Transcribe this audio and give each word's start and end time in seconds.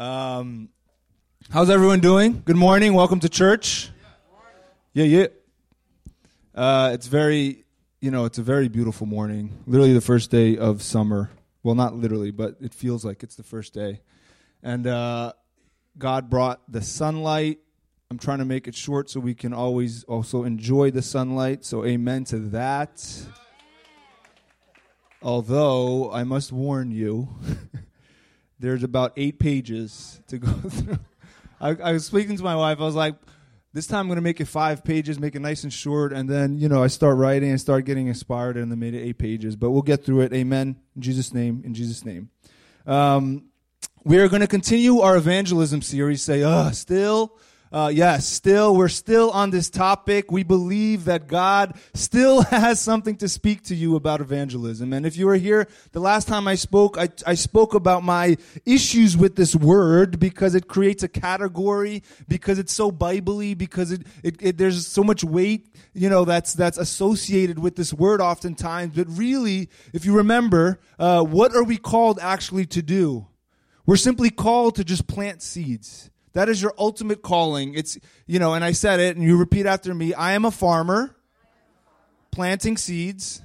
Um, 0.00 0.70
how's 1.50 1.68
everyone 1.68 2.00
doing? 2.00 2.40
Good 2.46 2.56
morning. 2.56 2.94
Welcome 2.94 3.20
to 3.20 3.28
church. 3.28 3.90
Yeah, 4.94 5.04
yeah. 5.04 5.26
Uh, 6.54 6.92
it's 6.94 7.06
very, 7.06 7.66
you 8.00 8.10
know, 8.10 8.24
it's 8.24 8.38
a 8.38 8.42
very 8.42 8.68
beautiful 8.68 9.06
morning. 9.06 9.62
Literally 9.66 9.92
the 9.92 10.00
first 10.00 10.30
day 10.30 10.56
of 10.56 10.80
summer. 10.80 11.28
Well, 11.62 11.74
not 11.74 11.96
literally, 11.96 12.30
but 12.30 12.56
it 12.62 12.72
feels 12.72 13.04
like 13.04 13.22
it's 13.22 13.34
the 13.34 13.42
first 13.42 13.74
day. 13.74 14.00
And 14.62 14.86
uh, 14.86 15.34
God 15.98 16.30
brought 16.30 16.62
the 16.66 16.80
sunlight. 16.80 17.58
I'm 18.10 18.16
trying 18.16 18.38
to 18.38 18.46
make 18.46 18.66
it 18.66 18.74
short 18.74 19.10
so 19.10 19.20
we 19.20 19.34
can 19.34 19.52
always 19.52 20.04
also 20.04 20.44
enjoy 20.44 20.92
the 20.92 21.02
sunlight. 21.02 21.62
So, 21.66 21.84
amen 21.84 22.24
to 22.24 22.38
that. 22.38 23.06
Although, 25.20 26.10
I 26.10 26.24
must 26.24 26.52
warn 26.52 26.90
you, 26.90 27.28
there's 28.60 28.82
about 28.82 29.14
eight 29.16 29.38
pages 29.38 30.20
to 30.28 30.38
go 30.38 30.52
through. 30.68 30.98
I, 31.60 31.70
I 31.70 31.92
was 31.92 32.06
speaking 32.06 32.36
to 32.36 32.42
my 32.42 32.54
wife. 32.54 32.78
I 32.78 32.84
was 32.84 32.94
like, 32.94 33.16
this 33.72 33.86
time 33.86 34.00
I'm 34.00 34.06
going 34.08 34.16
to 34.16 34.22
make 34.22 34.40
it 34.40 34.46
five 34.46 34.84
pages, 34.84 35.18
make 35.18 35.34
it 35.34 35.40
nice 35.40 35.64
and 35.64 35.72
short, 35.72 36.12
and 36.12 36.28
then 36.28 36.58
you 36.58 36.68
know 36.68 36.82
I 36.82 36.88
start 36.88 37.16
writing 37.16 37.50
and 37.50 37.60
start 37.60 37.84
getting 37.84 38.08
inspired, 38.08 38.56
and 38.56 38.70
then 38.70 38.78
made 38.78 38.94
it 38.94 39.00
eight 39.00 39.18
pages. 39.18 39.56
But 39.56 39.70
we'll 39.70 39.82
get 39.82 40.04
through 40.04 40.20
it. 40.22 40.32
Amen. 40.32 40.76
In 40.94 41.02
Jesus' 41.02 41.32
name. 41.32 41.62
In 41.64 41.74
Jesus' 41.74 42.04
name. 42.04 42.30
Um, 42.86 43.46
we 44.04 44.18
are 44.18 44.28
going 44.28 44.40
to 44.40 44.48
continue 44.48 45.00
our 45.00 45.16
evangelism 45.16 45.82
series. 45.82 46.22
Say, 46.22 46.42
uh, 46.42 46.70
still 46.70 47.38
uh, 47.72 47.88
yes, 47.92 48.26
still, 48.26 48.74
we're 48.74 48.88
still 48.88 49.30
on 49.30 49.50
this 49.50 49.70
topic. 49.70 50.32
We 50.32 50.42
believe 50.42 51.04
that 51.04 51.28
God 51.28 51.78
still 51.94 52.42
has 52.50 52.80
something 52.80 53.16
to 53.18 53.28
speak 53.28 53.62
to 53.64 53.76
you 53.76 53.94
about 53.94 54.20
evangelism. 54.20 54.92
And 54.92 55.06
if 55.06 55.16
you 55.16 55.26
were 55.26 55.36
here 55.36 55.68
the 55.92 56.00
last 56.00 56.26
time 56.26 56.48
I 56.48 56.56
spoke, 56.56 56.98
I, 56.98 57.08
I 57.24 57.34
spoke 57.34 57.74
about 57.74 58.02
my 58.02 58.36
issues 58.66 59.16
with 59.16 59.36
this 59.36 59.54
word 59.54 60.18
because 60.18 60.56
it 60.56 60.66
creates 60.66 61.04
a 61.04 61.08
category, 61.08 62.02
because 62.26 62.58
it's 62.58 62.72
so 62.72 62.90
biblically, 62.90 63.54
because 63.54 63.92
it, 63.92 64.02
it, 64.24 64.36
it 64.40 64.58
there's 64.58 64.84
so 64.86 65.04
much 65.04 65.22
weight, 65.22 65.72
you 65.94 66.10
know, 66.10 66.24
that's, 66.24 66.54
that's 66.54 66.76
associated 66.76 67.60
with 67.60 67.76
this 67.76 67.94
word 67.94 68.20
oftentimes. 68.20 68.96
But 68.96 69.06
really, 69.10 69.68
if 69.92 70.04
you 70.04 70.16
remember, 70.16 70.80
uh, 70.98 71.22
what 71.22 71.54
are 71.54 71.64
we 71.64 71.76
called 71.76 72.18
actually 72.20 72.66
to 72.66 72.82
do? 72.82 73.28
We're 73.86 73.96
simply 73.96 74.30
called 74.30 74.74
to 74.76 74.84
just 74.84 75.06
plant 75.06 75.40
seeds. 75.40 76.09
That 76.32 76.48
is 76.48 76.62
your 76.62 76.74
ultimate 76.78 77.22
calling. 77.22 77.74
It's, 77.74 77.98
you 78.26 78.38
know, 78.38 78.54
and 78.54 78.64
I 78.64 78.72
said 78.72 79.00
it, 79.00 79.16
and 79.16 79.24
you 79.24 79.36
repeat 79.36 79.66
after 79.66 79.94
me 79.94 80.14
I 80.14 80.32
am 80.32 80.44
a 80.44 80.50
farmer 80.50 81.16
planting 82.30 82.76
seeds. 82.76 83.42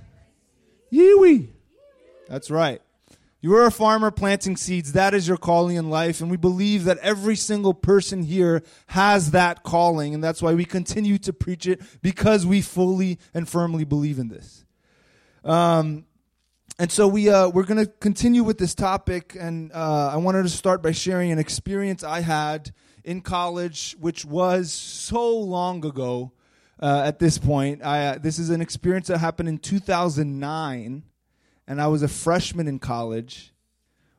Yee 0.90 1.50
That's 2.28 2.52
right. 2.52 2.82
You 3.42 3.56
are 3.58 3.68
a 3.68 3.72
farmer 3.72 4.10
planting 4.10 4.58
seeds. 4.58 4.94
That 4.94 5.14
is 5.14 5.28
your 5.28 5.38
calling 5.38 5.76
in 5.76 5.92
life. 5.92 6.20
And 6.20 6.32
we 6.32 6.38
believe 6.38 6.86
that 6.86 6.98
every 6.98 7.36
single 7.36 7.76
person 7.76 8.24
here 8.24 8.64
has 8.88 9.32
that 9.32 9.62
calling. 9.62 10.16
And 10.16 10.24
that's 10.24 10.42
why 10.42 10.56
we 10.56 10.66
continue 10.66 11.20
to 11.20 11.32
preach 11.32 11.68
it 11.68 11.80
because 12.02 12.44
we 12.44 12.62
fully 12.62 13.20
and 13.36 13.48
firmly 13.48 13.84
believe 13.84 14.18
in 14.18 14.30
this. 14.30 14.66
Um, 15.44 16.06
and 16.78 16.92
so 16.92 17.08
we 17.08 17.30
uh, 17.30 17.48
we're 17.50 17.64
going 17.64 17.84
to 17.84 17.86
continue 17.86 18.44
with 18.44 18.58
this 18.58 18.76
topic, 18.76 19.36
and 19.40 19.72
uh, 19.72 20.10
I 20.12 20.18
wanted 20.18 20.44
to 20.44 20.50
start 20.50 20.82
by 20.84 20.92
sharing 20.92 21.32
an 21.32 21.40
experience 21.40 22.04
I 22.04 22.20
had 22.20 22.74
in 23.06 23.22
college, 23.22 23.96
which 24.00 24.26
was 24.26 24.74
so 24.74 25.38
long 25.38 25.86
ago. 25.86 26.34
Uh, 26.78 27.04
at 27.06 27.20
this 27.20 27.38
point, 27.38 27.82
I, 27.86 28.08
uh, 28.08 28.18
this 28.18 28.38
is 28.38 28.50
an 28.50 28.60
experience 28.60 29.08
that 29.08 29.20
happened 29.20 29.48
in 29.48 29.58
2009, 29.58 31.04
and 31.68 31.82
I 31.82 31.88
was 31.88 32.04
a 32.04 32.10
freshman 32.10 32.68
in 32.68 32.80
college, 32.80 33.54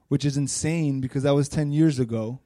which 0.09 0.25
is 0.25 0.39
insane 0.39 1.03
because 1.03 1.25
that 1.25 1.35
was 1.35 1.51
10 1.51 1.73
years 1.73 1.99
ago. 1.99 2.41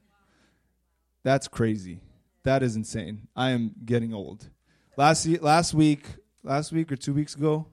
That's 1.23 1.47
crazy. 1.47 2.01
That 2.43 2.65
is 2.65 2.75
insane. 2.75 3.29
I 3.37 3.51
am 3.51 3.73
getting 3.85 4.13
old. 4.13 4.51
Last 4.97 5.29
last 5.41 5.75
week, 5.75 6.05
last 6.43 6.73
week 6.73 6.91
or 6.91 6.97
two 6.97 7.15
weeks 7.15 7.37
ago, 7.37 7.69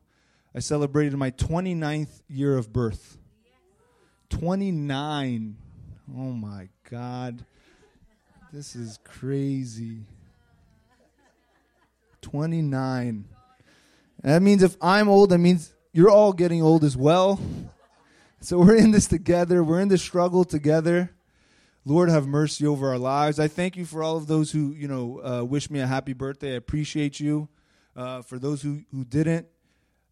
I 0.56 0.60
celebrated 0.60 1.16
my 1.18 1.32
29th 1.32 2.22
year 2.28 2.58
of 2.58 2.72
birth. 2.74 3.18
29. 4.30 5.56
Oh 6.16 6.32
my 6.32 6.70
God. 6.90 7.46
This 8.52 8.76
is 8.76 9.00
crazy. 9.04 10.00
29. 12.22 13.26
That 14.24 14.42
means 14.42 14.64
if 14.64 14.76
I'm 14.82 15.10
old, 15.10 15.30
that 15.30 15.38
means 15.38 15.74
you're 15.94 16.10
all 16.10 16.34
getting 16.34 16.62
old 16.62 16.84
as 16.84 16.98
well. 16.98 17.40
So 18.40 18.60
we're 18.60 18.76
in 18.76 18.92
this 18.92 19.08
together. 19.08 19.64
We're 19.64 19.82
in 19.82 19.88
this 19.88 20.02
struggle 20.02 20.44
together. 20.44 21.12
Lord, 21.86 22.10
have 22.10 22.28
mercy 22.28 22.68
over 22.68 22.90
our 22.90 22.98
lives. 22.98 23.40
I 23.40 23.48
thank 23.48 23.78
you 23.78 23.86
for 23.86 24.04
all 24.04 24.18
of 24.18 24.28
those 24.28 24.52
who, 24.52 24.74
you 24.74 24.88
know, 24.88 25.22
uh, 25.24 25.44
wish 25.44 25.70
me 25.70 25.80
a 25.80 25.88
happy 25.88 26.14
birthday. 26.14 26.54
I 26.54 26.58
appreciate 26.58 27.20
you. 27.20 27.48
Uh, 27.96 28.22
for 28.22 28.38
those 28.38 28.62
who, 28.62 28.82
who 28.92 29.04
didn't, 29.04 29.48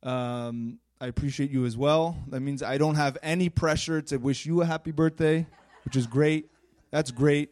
um, 0.05 0.79
I 1.01 1.07
appreciate 1.07 1.51
you 1.51 1.65
as 1.65 1.75
well. 1.75 2.17
That 2.27 2.39
means 2.39 2.63
I 2.63 2.77
don't 2.77 2.95
have 2.95 3.17
any 3.21 3.49
pressure 3.49 4.01
to 4.03 4.17
wish 4.17 4.45
you 4.45 4.61
a 4.61 4.65
happy 4.65 4.91
birthday, 4.91 5.45
which 5.83 5.95
is 5.95 6.07
great. 6.07 6.49
That's 6.91 7.11
great. 7.11 7.51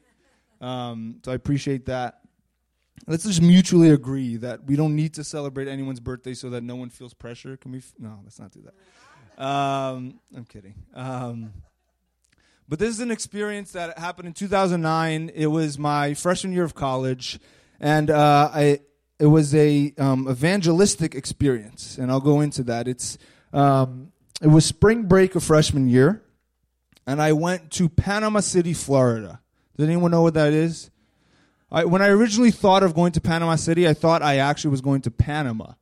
Um, 0.62 1.20
so 1.26 1.32
I 1.32 1.36
appreciate 1.36 1.88
that. 1.88 2.20
Let's 3.06 3.26
just 3.26 3.42
mutually 3.42 3.90
agree 3.90 4.38
that 4.38 4.64
we 4.64 4.78
don't 4.78 4.96
need 4.96 5.16
to 5.16 5.24
celebrate 5.24 5.68
anyone's 5.68 6.00
birthday 6.00 6.34
so 6.34 6.52
that 6.52 6.64
no 6.64 6.76
one 6.76 6.90
feels 6.90 7.14
pressure. 7.14 7.58
Can 7.58 7.74
we? 7.74 7.80
F- 7.80 7.94
no, 8.00 8.20
let's 8.24 8.40
not 8.40 8.52
do 8.52 8.62
that. 8.62 9.44
Um, 9.44 10.20
I'm 10.36 10.46
kidding. 10.46 10.76
Um, 10.94 11.54
but 12.70 12.80
this 12.80 12.90
is 12.92 13.02
an 13.02 13.12
experience 13.12 13.74
that 13.74 13.98
happened 13.98 14.28
in 14.28 14.34
2009. 14.34 15.32
It 15.36 15.48
was 15.48 15.78
my 15.78 16.14
freshman 16.14 16.54
year 16.54 16.64
of 16.64 16.76
college, 16.76 17.40
and 17.80 18.10
uh, 18.10 18.50
I 18.54 18.80
it 19.24 19.28
was 19.28 19.56
a 19.56 19.94
um, 19.98 20.28
evangelistic 20.30 21.16
experience, 21.16 21.98
and 21.98 22.12
I'll 22.12 22.20
go 22.20 22.42
into 22.42 22.62
that. 22.64 22.90
It's 22.90 23.18
um, 23.54 24.12
it 24.42 24.48
was 24.48 24.66
spring 24.66 25.04
break 25.04 25.36
of 25.36 25.46
freshman 25.46 25.88
year, 25.88 26.22
and 27.08 27.22
I 27.22 27.32
went 27.32 27.72
to 27.72 27.88
Panama 27.88 28.42
City, 28.42 28.74
Florida. 28.74 29.40
Does 29.78 29.88
anyone 29.88 30.12
know 30.12 30.24
what 30.24 30.34
that 30.34 30.52
is? 30.52 30.92
I, 31.72 31.86
when 31.86 32.02
I 32.02 32.10
originally 32.10 32.52
thought 32.52 32.84
of 32.84 32.94
going 32.94 33.14
to 33.14 33.22
Panama 33.22 33.56
City, 33.56 33.88
I 33.88 33.94
thought 33.94 34.22
I 34.22 34.40
actually 34.40 34.72
was 34.72 34.82
going 34.82 35.00
to 35.04 35.12
Panama, 35.12 35.76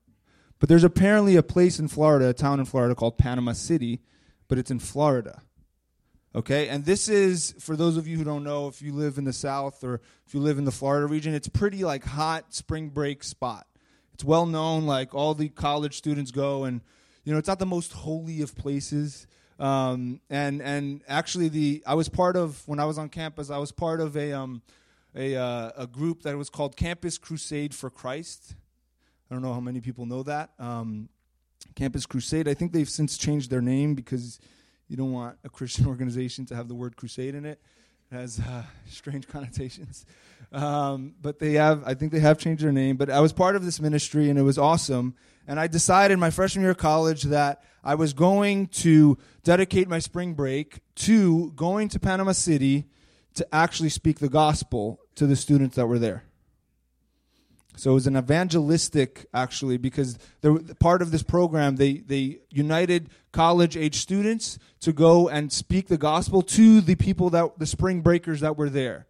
but 0.59 0.69
there's 0.69 0.83
apparently 0.83 1.35
a 1.35 1.41
place 1.41 1.79
in 1.79 1.87
Florida, 1.87 2.29
a 2.29 2.33
town 2.33 2.59
in 2.59 2.67
Florida 2.67 2.93
called 2.93 3.17
Panama 3.17 3.53
City, 3.53 4.01
but 4.49 4.59
it's 4.59 4.69
in 4.69 4.77
Florida. 4.77 5.41
Okay, 6.33 6.69
and 6.69 6.85
this 6.85 7.09
is 7.09 7.53
for 7.59 7.75
those 7.75 7.97
of 7.97 8.07
you 8.07 8.17
who 8.17 8.23
don't 8.23 8.45
know, 8.45 8.69
if 8.69 8.81
you 8.81 8.93
live 8.93 9.17
in 9.17 9.25
the 9.25 9.33
South 9.33 9.83
or 9.83 9.99
if 10.25 10.33
you 10.33 10.39
live 10.39 10.57
in 10.57 10.63
the 10.63 10.71
Florida 10.71 11.05
region, 11.05 11.33
it's 11.33 11.49
pretty 11.49 11.83
like 11.83 12.05
hot 12.05 12.53
spring 12.53 12.87
break 12.87 13.21
spot. 13.21 13.67
It's 14.13 14.23
well 14.23 14.45
known, 14.45 14.85
like 14.85 15.13
all 15.13 15.33
the 15.33 15.49
college 15.49 15.97
students 15.97 16.31
go, 16.31 16.63
and 16.63 16.79
you 17.25 17.33
know 17.33 17.39
it's 17.39 17.49
not 17.49 17.59
the 17.59 17.65
most 17.65 17.91
holy 17.91 18.41
of 18.41 18.55
places. 18.55 19.27
Um, 19.59 20.21
and 20.29 20.61
and 20.61 21.03
actually, 21.05 21.49
the 21.49 21.83
I 21.85 21.95
was 21.95 22.07
part 22.07 22.37
of 22.37 22.65
when 22.65 22.79
I 22.79 22.85
was 22.85 22.97
on 22.97 23.09
campus. 23.09 23.49
I 23.49 23.57
was 23.57 23.73
part 23.73 23.99
of 23.99 24.15
a 24.15 24.31
um, 24.31 24.61
a 25.13 25.35
uh, 25.35 25.71
a 25.75 25.85
group 25.85 26.23
that 26.23 26.37
was 26.37 26.49
called 26.49 26.77
Campus 26.77 27.17
Crusade 27.17 27.75
for 27.75 27.89
Christ. 27.89 28.55
I 29.29 29.35
don't 29.35 29.43
know 29.43 29.53
how 29.53 29.59
many 29.59 29.81
people 29.81 30.05
know 30.05 30.23
that. 30.23 30.51
Um, 30.59 31.09
Campus 31.75 32.05
Crusade. 32.05 32.47
I 32.47 32.53
think 32.53 32.71
they've 32.71 32.89
since 32.89 33.17
changed 33.17 33.49
their 33.49 33.61
name 33.61 33.95
because 33.95 34.39
you 34.91 34.97
don't 34.97 35.13
want 35.13 35.37
a 35.45 35.49
Christian 35.49 35.87
organization 35.87 36.45
to 36.47 36.55
have 36.55 36.67
the 36.67 36.75
word 36.75 36.97
crusade 36.97 37.33
in 37.33 37.45
it. 37.45 37.61
It 38.11 38.15
has 38.15 38.41
uh, 38.41 38.63
strange 38.89 39.25
connotations. 39.25 40.05
Um, 40.51 41.15
but 41.21 41.39
they 41.39 41.53
have, 41.53 41.81
I 41.85 41.93
think 41.93 42.11
they 42.11 42.19
have 42.19 42.37
changed 42.37 42.61
their 42.61 42.73
name. 42.73 42.97
But 42.97 43.09
I 43.09 43.21
was 43.21 43.31
part 43.31 43.55
of 43.55 43.63
this 43.63 43.79
ministry 43.79 44.29
and 44.29 44.37
it 44.37 44.41
was 44.41 44.57
awesome. 44.57 45.15
And 45.47 45.59
I 45.61 45.67
decided 45.67 46.19
my 46.19 46.29
freshman 46.29 46.63
year 46.63 46.71
of 46.71 46.77
college 46.77 47.23
that 47.23 47.63
I 47.85 47.95
was 47.95 48.11
going 48.11 48.67
to 48.67 49.17
dedicate 49.43 49.87
my 49.87 49.99
spring 49.99 50.33
break 50.33 50.81
to 50.95 51.51
going 51.51 51.87
to 51.89 51.99
Panama 51.99 52.33
City 52.33 52.85
to 53.35 53.47
actually 53.55 53.89
speak 53.89 54.19
the 54.19 54.29
gospel 54.29 54.99
to 55.15 55.25
the 55.25 55.37
students 55.37 55.77
that 55.77 55.87
were 55.87 55.99
there. 55.99 56.25
So 57.77 57.91
it 57.91 57.93
was 57.93 58.07
an 58.07 58.17
evangelistic, 58.17 59.27
actually, 59.33 59.77
because 59.77 60.17
there, 60.41 60.57
part 60.79 61.01
of 61.01 61.11
this 61.11 61.23
program, 61.23 61.77
they, 61.77 61.99
they 61.99 62.39
united 62.49 63.09
college 63.31 63.77
age 63.77 63.95
students 63.95 64.59
to 64.81 64.91
go 64.91 65.29
and 65.29 65.51
speak 65.51 65.87
the 65.87 65.97
gospel 65.97 66.41
to 66.41 66.81
the 66.81 66.95
people 66.95 67.29
that, 67.31 67.57
the 67.57 67.65
spring 67.65 68.01
breakers 68.01 68.41
that 68.41 68.57
were 68.57 68.69
there 68.69 69.07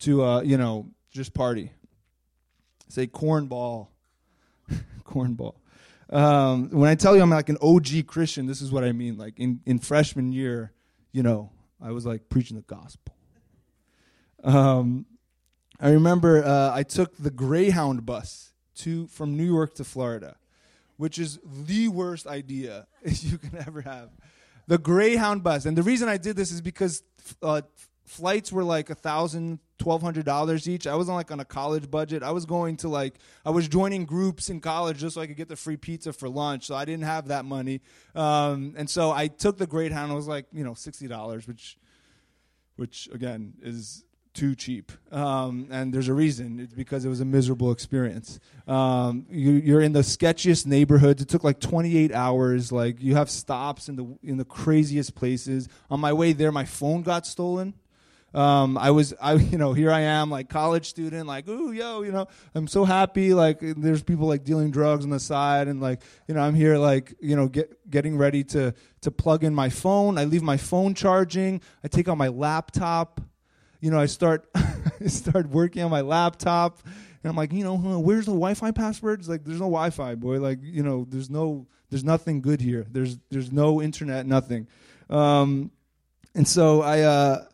to, 0.00 0.22
uh, 0.22 0.40
you 0.42 0.58
know, 0.58 0.90
just 1.10 1.32
party. 1.32 1.72
Say 2.88 3.06
cornball. 3.06 3.88
cornball. 5.04 5.54
Um, 6.10 6.70
when 6.70 6.88
I 6.88 6.94
tell 6.94 7.16
you 7.16 7.22
I'm 7.22 7.30
like 7.30 7.48
an 7.48 7.58
OG 7.60 8.06
Christian, 8.06 8.46
this 8.46 8.60
is 8.60 8.70
what 8.70 8.84
I 8.84 8.92
mean. 8.92 9.16
Like 9.16 9.38
in, 9.38 9.60
in 9.66 9.78
freshman 9.78 10.32
year, 10.32 10.72
you 11.12 11.22
know, 11.22 11.50
I 11.82 11.90
was 11.90 12.06
like 12.06 12.28
preaching 12.28 12.56
the 12.56 12.62
gospel. 12.62 13.14
Um, 14.44 15.06
I 15.78 15.90
remember 15.90 16.44
uh, 16.44 16.72
I 16.74 16.82
took 16.82 17.16
the 17.16 17.30
Greyhound 17.30 18.06
bus 18.06 18.52
to 18.76 19.06
from 19.08 19.36
New 19.36 19.44
York 19.44 19.74
to 19.74 19.84
Florida, 19.84 20.36
which 20.96 21.18
is 21.18 21.38
the 21.44 21.88
worst 21.88 22.26
idea 22.26 22.86
you 23.04 23.38
can 23.38 23.56
ever 23.58 23.82
have. 23.82 24.10
The 24.66 24.78
Greyhound 24.78 25.42
bus, 25.42 25.66
and 25.66 25.76
the 25.76 25.82
reason 25.82 26.08
I 26.08 26.16
did 26.16 26.36
this 26.36 26.50
is 26.50 26.60
because 26.60 27.02
uh, 27.42 27.62
flights 28.04 28.50
were 28.52 28.64
like 28.64 28.90
a 28.90 28.94
thousand 28.94 29.58
twelve 29.78 30.00
hundred 30.00 30.24
dollars 30.24 30.68
each. 30.68 30.86
I 30.86 30.94
wasn't 30.94 31.16
like 31.16 31.30
on 31.30 31.40
a 31.40 31.44
college 31.44 31.90
budget. 31.90 32.22
I 32.22 32.30
was 32.30 32.46
going 32.46 32.78
to 32.78 32.88
like 32.88 33.16
i 33.44 33.50
was 33.50 33.68
joining 33.68 34.06
groups 34.06 34.48
in 34.48 34.60
college 34.60 34.98
just 34.98 35.14
so 35.14 35.20
i 35.20 35.26
could 35.26 35.36
get 35.36 35.48
the 35.48 35.56
free 35.56 35.76
pizza 35.76 36.12
for 36.12 36.28
lunch 36.28 36.66
so 36.66 36.74
i 36.74 36.84
didn't 36.84 37.04
have 37.04 37.28
that 37.28 37.44
money. 37.44 37.82
Um, 38.14 38.74
and 38.76 38.88
so 38.88 39.10
i 39.10 39.28
took 39.28 39.58
the 39.58 39.66
greyhound. 39.66 40.10
It 40.10 40.14
was 40.14 40.28
like 40.28 40.46
you 40.52 40.64
know 40.64 40.72
$60 40.72 41.46
which 41.46 41.76
which 42.76 43.08
again 43.12 43.54
is 43.62 44.04
too 44.36 44.54
cheap. 44.54 44.92
Um, 45.10 45.66
and 45.70 45.92
there's 45.92 46.08
a 46.08 46.12
reason. 46.12 46.60
It's 46.60 46.74
because 46.74 47.04
it 47.04 47.08
was 47.08 47.20
a 47.20 47.24
miserable 47.24 47.72
experience. 47.72 48.38
Um, 48.68 49.26
you, 49.30 49.76
are 49.76 49.80
in 49.80 49.92
the 49.92 50.00
sketchiest 50.00 50.66
neighborhoods. 50.66 51.22
It 51.22 51.28
took 51.28 51.42
like 51.42 51.58
28 51.58 52.12
hours. 52.12 52.70
Like 52.70 53.00
you 53.00 53.14
have 53.16 53.30
stops 53.30 53.88
in 53.88 53.96
the 53.96 54.18
in 54.22 54.36
the 54.36 54.44
craziest 54.44 55.14
places. 55.14 55.68
On 55.90 55.98
my 55.98 56.12
way 56.12 56.32
there, 56.32 56.52
my 56.52 56.66
phone 56.66 57.02
got 57.02 57.26
stolen. 57.26 57.74
Um, 58.34 58.76
I 58.76 58.90
was, 58.90 59.14
I, 59.20 59.32
you 59.52 59.56
know, 59.56 59.72
here 59.72 59.90
I 59.90 60.00
am, 60.00 60.30
like 60.30 60.50
college 60.50 60.86
student, 60.86 61.26
like, 61.26 61.48
ooh, 61.48 61.72
yo, 61.72 62.02
you 62.02 62.12
know, 62.12 62.26
I'm 62.54 62.68
so 62.68 62.84
happy. 62.84 63.32
Like, 63.32 63.58
there's 63.60 64.02
people 64.02 64.26
like 64.26 64.44
dealing 64.44 64.70
drugs 64.70 65.04
on 65.04 65.10
the 65.10 65.18
side, 65.20 65.68
and 65.68 65.80
like, 65.80 66.02
you 66.28 66.34
know, 66.34 66.42
I'm 66.42 66.54
here, 66.54 66.76
like, 66.76 67.14
you 67.18 67.34
know, 67.34 67.48
get, 67.48 67.90
getting 67.90 68.18
ready 68.18 68.44
to 68.44 68.74
to 69.00 69.10
plug 69.10 69.42
in 69.44 69.54
my 69.54 69.70
phone. 69.70 70.18
I 70.18 70.24
leave 70.24 70.42
my 70.42 70.58
phone 70.58 70.92
charging. 70.92 71.62
I 71.82 71.88
take 71.88 72.08
out 72.08 72.18
my 72.18 72.28
laptop. 72.28 73.20
You 73.86 73.92
know, 73.92 74.00
I 74.00 74.06
start, 74.06 74.48
I 74.56 75.06
start 75.06 75.48
working 75.48 75.84
on 75.84 75.92
my 75.92 76.00
laptop, 76.00 76.80
and 76.84 77.30
I'm 77.30 77.36
like, 77.36 77.52
you 77.52 77.62
know, 77.62 77.76
where's 77.76 78.24
the 78.24 78.32
Wi-Fi 78.32 78.72
password? 78.72 79.20
It's 79.20 79.28
like, 79.28 79.44
there's 79.44 79.60
no 79.60 79.66
Wi-Fi, 79.66 80.16
boy. 80.16 80.40
Like, 80.40 80.58
you 80.60 80.82
know, 80.82 81.06
there's 81.08 81.30
no, 81.30 81.68
there's 81.88 82.02
nothing 82.02 82.42
good 82.42 82.60
here. 82.60 82.84
There's, 82.90 83.16
there's 83.30 83.52
no 83.52 83.80
internet, 83.80 84.26
nothing. 84.26 84.66
Um, 85.08 85.70
and 86.34 86.48
so 86.48 86.82
I. 86.82 87.02
Uh, 87.02 87.44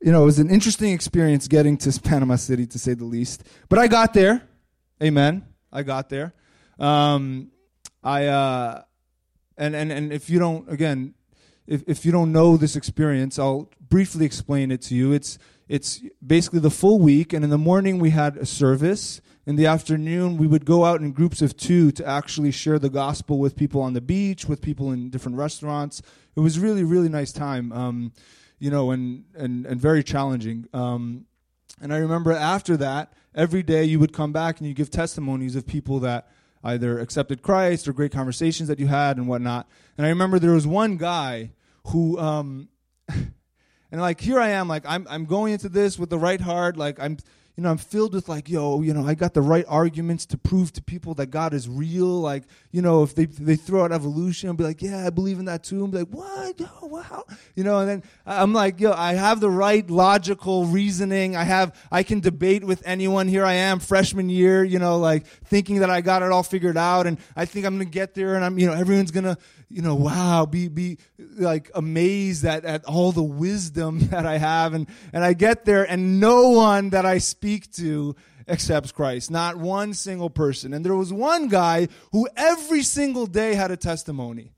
you 0.00 0.12
know, 0.12 0.22
it 0.22 0.26
was 0.26 0.38
an 0.38 0.50
interesting 0.50 0.92
experience 0.92 1.48
getting 1.48 1.76
to 1.78 2.00
Panama 2.00 2.36
City, 2.36 2.66
to 2.66 2.78
say 2.78 2.92
the 2.92 3.04
least. 3.04 3.42
But 3.70 3.78
I 3.78 3.86
got 3.86 4.12
there. 4.12 4.42
Amen. 5.02 5.46
I 5.72 5.82
got 5.82 6.10
there. 6.10 6.34
Um, 6.78 7.50
I 8.02 8.26
uh, 8.26 8.82
and 9.56 9.74
and 9.74 9.92
and 9.92 10.12
if 10.12 10.28
you 10.28 10.38
don't, 10.38 10.70
again, 10.70 11.14
if 11.66 11.82
if 11.86 12.04
you 12.04 12.12
don't 12.12 12.32
know 12.32 12.58
this 12.58 12.76
experience, 12.76 13.38
I'll 13.38 13.70
briefly 13.80 14.26
explain 14.26 14.70
it 14.70 14.82
to 14.82 14.94
you. 14.94 15.12
It's 15.12 15.38
it's 15.68 16.02
basically 16.24 16.60
the 16.60 16.70
full 16.70 16.98
week, 16.98 17.32
and 17.32 17.44
in 17.44 17.50
the 17.50 17.58
morning 17.58 17.98
we 17.98 18.10
had 18.10 18.36
a 18.36 18.46
service. 18.46 19.20
In 19.46 19.56
the 19.56 19.66
afternoon, 19.66 20.38
we 20.38 20.46
would 20.46 20.64
go 20.64 20.86
out 20.86 21.02
in 21.02 21.12
groups 21.12 21.42
of 21.42 21.54
two 21.54 21.92
to 21.92 22.06
actually 22.06 22.50
share 22.50 22.78
the 22.78 22.88
gospel 22.88 23.38
with 23.38 23.56
people 23.56 23.82
on 23.82 23.92
the 23.92 24.00
beach, 24.00 24.46
with 24.46 24.62
people 24.62 24.90
in 24.90 25.10
different 25.10 25.36
restaurants. 25.36 26.00
It 26.34 26.40
was 26.40 26.58
really, 26.58 26.82
really 26.82 27.10
nice 27.10 27.30
time. 27.30 27.70
Um, 27.72 28.12
you 28.58 28.70
know, 28.70 28.90
and 28.90 29.24
and 29.34 29.66
and 29.66 29.80
very 29.80 30.02
challenging. 30.02 30.66
Um, 30.72 31.26
and 31.80 31.92
I 31.92 31.98
remember 31.98 32.32
after 32.32 32.76
that, 32.78 33.12
every 33.34 33.62
day 33.62 33.84
you 33.84 33.98
would 33.98 34.12
come 34.12 34.32
back 34.32 34.58
and 34.58 34.68
you 34.68 34.74
give 34.74 34.90
testimonies 34.90 35.56
of 35.56 35.66
people 35.66 36.00
that 36.00 36.28
either 36.62 36.98
accepted 36.98 37.42
Christ 37.42 37.86
or 37.86 37.92
great 37.92 38.12
conversations 38.12 38.68
that 38.68 38.78
you 38.78 38.86
had 38.86 39.18
and 39.18 39.28
whatnot. 39.28 39.68
And 39.98 40.06
I 40.06 40.08
remember 40.08 40.38
there 40.38 40.52
was 40.52 40.66
one 40.66 40.96
guy 40.96 41.52
who, 41.88 42.18
um, 42.18 42.68
and 43.94 44.00
like 44.00 44.20
here 44.20 44.40
I 44.40 44.48
am, 44.48 44.66
like 44.66 44.82
I'm 44.88 45.06
I'm 45.08 45.24
going 45.24 45.52
into 45.52 45.68
this 45.68 46.00
with 46.00 46.10
the 46.10 46.18
right 46.18 46.40
heart, 46.40 46.76
like 46.76 46.98
I'm 46.98 47.16
you 47.56 47.62
know, 47.62 47.70
I'm 47.70 47.78
filled 47.78 48.14
with 48.14 48.28
like, 48.28 48.48
yo, 48.48 48.80
you 48.80 48.92
know, 48.92 49.06
I 49.06 49.14
got 49.14 49.32
the 49.32 49.40
right 49.40 49.64
arguments 49.68 50.26
to 50.26 50.38
prove 50.38 50.72
to 50.72 50.82
people 50.82 51.14
that 51.14 51.26
God 51.26 51.54
is 51.54 51.68
real. 51.68 52.20
Like, 52.20 52.42
you 52.72 52.82
know, 52.82 53.04
if 53.04 53.14
they 53.14 53.26
they 53.26 53.54
throw 53.54 53.84
out 53.84 53.92
evolution, 53.92 54.48
I'll 54.48 54.56
be 54.56 54.64
like, 54.64 54.82
yeah, 54.82 55.06
I 55.06 55.10
believe 55.10 55.38
in 55.38 55.44
that 55.44 55.62
too. 55.62 55.86
Be 55.86 55.98
like, 55.98 56.08
what? 56.08 56.58
Yo, 56.58 56.66
wow. 56.82 57.24
You 57.54 57.62
know, 57.62 57.78
and 57.78 57.88
then 57.88 58.02
I'm 58.26 58.52
like, 58.52 58.80
yo, 58.80 58.92
I 58.92 59.14
have 59.14 59.38
the 59.38 59.50
right 59.50 59.88
logical 59.88 60.64
reasoning. 60.66 61.36
I 61.36 61.44
have, 61.44 61.80
I 61.92 62.02
can 62.02 62.18
debate 62.18 62.64
with 62.64 62.82
anyone. 62.84 63.28
Here 63.28 63.44
I 63.44 63.52
am, 63.52 63.78
freshman 63.78 64.28
year, 64.28 64.64
you 64.64 64.80
know, 64.80 64.98
like 64.98 65.24
thinking 65.26 65.78
that 65.78 65.90
I 65.90 66.00
got 66.00 66.22
it 66.22 66.32
all 66.32 66.42
figured 66.42 66.76
out, 66.76 67.06
and 67.06 67.18
I 67.36 67.44
think 67.44 67.66
I'm 67.66 67.74
gonna 67.74 67.84
get 67.84 68.14
there, 68.14 68.34
and 68.34 68.44
I'm, 68.44 68.58
you 68.58 68.66
know, 68.66 68.72
everyone's 68.72 69.12
gonna, 69.12 69.38
you 69.68 69.82
know, 69.82 69.94
wow, 69.94 70.44
be 70.44 70.66
be 70.66 70.98
like 71.36 71.70
amazed 71.74 72.44
at, 72.44 72.64
at 72.64 72.84
all 72.84 73.12
the 73.12 73.22
wisdom 73.22 73.98
that 74.08 74.26
I 74.26 74.38
have. 74.38 74.74
And, 74.74 74.86
and 75.12 75.24
I 75.24 75.32
get 75.32 75.64
there 75.64 75.84
and 75.84 76.20
no 76.20 76.50
one 76.50 76.90
that 76.90 77.06
I 77.06 77.18
speak 77.18 77.43
to 77.44 78.16
accepts 78.48 78.92
Christ. 78.92 79.30
Not 79.30 79.56
one 79.56 79.94
single 79.94 80.30
person. 80.30 80.72
And 80.72 80.84
there 80.84 80.94
was 80.94 81.12
one 81.12 81.48
guy 81.48 81.88
who 82.12 82.28
every 82.36 82.82
single 82.82 83.26
day 83.26 83.54
had 83.54 83.70
a 83.70 83.76
testimony. 83.76 84.52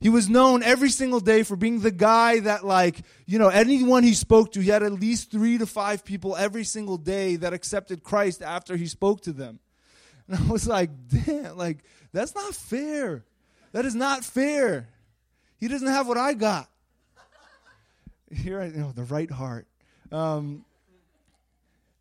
He 0.00 0.08
was 0.08 0.28
known 0.28 0.62
every 0.62 0.90
single 0.90 1.18
day 1.18 1.42
for 1.42 1.56
being 1.56 1.80
the 1.80 1.90
guy 1.90 2.38
that, 2.40 2.64
like, 2.64 3.00
you 3.26 3.38
know, 3.38 3.48
anyone 3.48 4.04
he 4.04 4.14
spoke 4.14 4.52
to, 4.52 4.60
he 4.60 4.70
had 4.70 4.84
at 4.84 4.92
least 4.92 5.32
three 5.32 5.58
to 5.58 5.66
five 5.66 6.04
people 6.04 6.36
every 6.36 6.62
single 6.62 6.96
day 6.96 7.34
that 7.36 7.52
accepted 7.52 8.04
Christ 8.04 8.40
after 8.40 8.76
he 8.76 8.86
spoke 8.86 9.22
to 9.22 9.32
them. 9.32 9.58
And 10.28 10.36
I 10.36 10.52
was 10.52 10.68
like, 10.68 10.90
damn, 11.08 11.56
like, 11.56 11.78
that's 12.12 12.34
not 12.34 12.54
fair. 12.54 13.24
That 13.72 13.84
is 13.84 13.96
not 13.96 14.24
fair. 14.24 14.88
He 15.58 15.66
doesn't 15.66 15.88
have 15.88 16.06
what 16.06 16.16
I 16.16 16.34
got. 16.34 16.68
Here, 18.30 18.62
you 18.62 18.80
know 18.80 18.92
the 18.92 19.04
right 19.04 19.30
heart. 19.30 19.66
Um, 20.12 20.64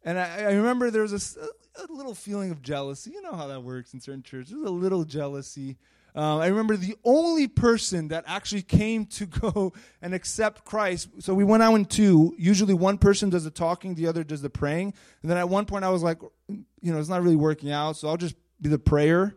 and 0.08 0.20
I, 0.20 0.44
I, 0.44 0.54
remember 0.54 0.90
there 0.90 1.04
was 1.04 1.36
a, 1.38 1.42
a, 1.82 1.94
little 1.94 2.16
feeling 2.16 2.52
of 2.52 2.62
jealousy. 2.62 3.12
You 3.12 3.22
know 3.22 3.34
how 3.34 3.48
that 3.48 3.62
works 3.62 3.94
in 3.94 4.00
certain 4.02 4.24
churches. 4.24 4.52
There's 4.52 4.66
a 4.66 4.70
little 4.70 5.04
jealousy. 5.04 5.78
Uh, 6.16 6.38
I 6.38 6.48
remember 6.48 6.76
the 6.78 6.96
only 7.04 7.48
person 7.48 8.08
that 8.08 8.24
actually 8.26 8.64
came 8.64 9.06
to 9.06 9.26
go 9.28 9.74
and 10.02 10.14
accept 10.14 10.66
Christ. 10.66 11.10
So 11.20 11.34
we 11.34 11.44
went 11.44 11.62
out 11.62 11.76
in 11.76 11.86
two. 11.86 12.34
Usually 12.38 12.74
one 12.74 12.98
person 12.98 13.30
does 13.30 13.44
the 13.44 13.52
talking, 13.52 13.94
the 13.96 14.08
other 14.08 14.24
does 14.24 14.42
the 14.42 14.50
praying. 14.50 14.94
And 15.22 15.30
then 15.30 15.38
at 15.38 15.50
one 15.50 15.66
point 15.66 15.86
I 15.86 15.90
was 15.90 16.02
like, 16.02 16.20
you 16.50 16.66
know, 16.92 17.00
it's 17.00 17.10
not 17.10 17.22
really 17.22 17.36
working 17.36 17.72
out, 17.72 17.98
so 17.98 18.08
I'll 18.08 18.18
just 18.18 18.36
be 18.60 18.70
the 18.70 18.80
prayer 18.80 19.36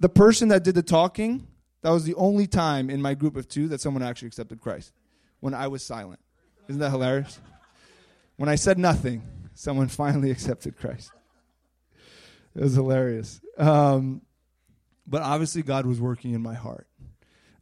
the 0.00 0.08
person 0.08 0.48
that 0.48 0.64
did 0.64 0.74
the 0.74 0.82
talking, 0.82 1.46
that 1.82 1.90
was 1.90 2.04
the 2.04 2.14
only 2.14 2.46
time 2.46 2.90
in 2.90 3.00
my 3.00 3.14
group 3.14 3.36
of 3.36 3.46
two 3.46 3.68
that 3.68 3.80
someone 3.80 4.02
actually 4.02 4.28
accepted 4.28 4.60
Christ 4.60 4.92
when 5.40 5.54
I 5.54 5.68
was 5.68 5.84
silent. 5.84 6.20
Isn't 6.68 6.80
that 6.80 6.90
hilarious? 6.90 7.38
When 8.36 8.48
I 8.48 8.54
said 8.54 8.78
nothing, 8.78 9.22
someone 9.60 9.88
finally 10.02 10.30
accepted 10.30 10.76
Christ. 10.76 11.12
It 12.56 12.62
was 12.62 12.74
hilarious. 12.74 13.40
Um, 13.58 14.22
but 15.06 15.22
obviously, 15.22 15.62
God 15.62 15.86
was 15.86 16.00
working 16.00 16.34
in 16.34 16.42
my 16.42 16.54
heart. 16.54 16.86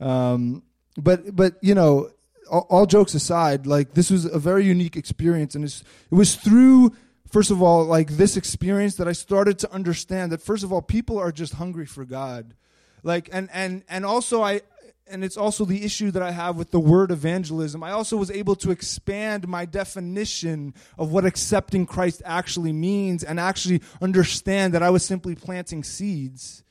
Um, 0.01 0.63
but 0.97 1.35
but 1.35 1.57
you 1.61 1.75
know, 1.75 2.11
all, 2.51 2.67
all, 2.71 2.87
jokes 2.87 3.15
aside, 3.15 3.67
like 3.67 3.95
this 3.95 4.11
was 4.11 4.25
a 4.25 4.39
very 4.39 4.65
unique 4.65 4.97
experience, 4.97 5.55
and 5.55 5.65
it 5.65 5.83
was 6.11 6.37
through 6.37 6.95
first 7.31 7.51
of 7.51 7.63
all, 7.63 7.85
like 7.85 8.11
this 8.11 8.37
experience 8.37 8.97
that 8.97 9.09
I 9.09 9.13
started 9.13 9.59
to 9.61 9.73
understand 9.73 10.33
that 10.33 10.41
first 10.41 10.65
of 10.65 10.73
all, 10.73 10.83
people 10.83 11.19
are 11.19 11.33
just 11.33 11.55
hungry 11.55 11.87
for 11.87 12.05
God. 12.05 12.55
Like 13.03 13.29
and 13.33 13.49
and 13.53 13.83
and 13.89 14.05
also 14.05 14.43
I 14.43 14.63
and 15.11 15.25
it's 15.25 15.37
also 15.37 15.65
the 15.65 15.85
issue 15.85 16.11
that 16.11 16.23
I 16.23 16.31
have 16.31 16.57
with 16.57 16.71
the 16.71 16.81
word 16.81 17.11
evangelism. 17.11 17.83
I 17.83 17.93
also 17.93 18.17
was 18.17 18.31
able 18.31 18.57
to 18.57 18.71
expand 18.71 19.49
my 19.49 19.65
definition 19.65 20.75
of 20.99 21.13
what 21.13 21.25
accepting 21.25 21.87
Christ 21.87 22.23
actually 22.25 22.73
means 22.73 23.25
and 23.25 23.41
actually 23.41 23.83
understand 24.01 24.75
that 24.75 24.83
I 24.83 24.91
was 24.91 25.05
simply 25.05 25.35
planting 25.35 25.83
seeds 25.85 26.63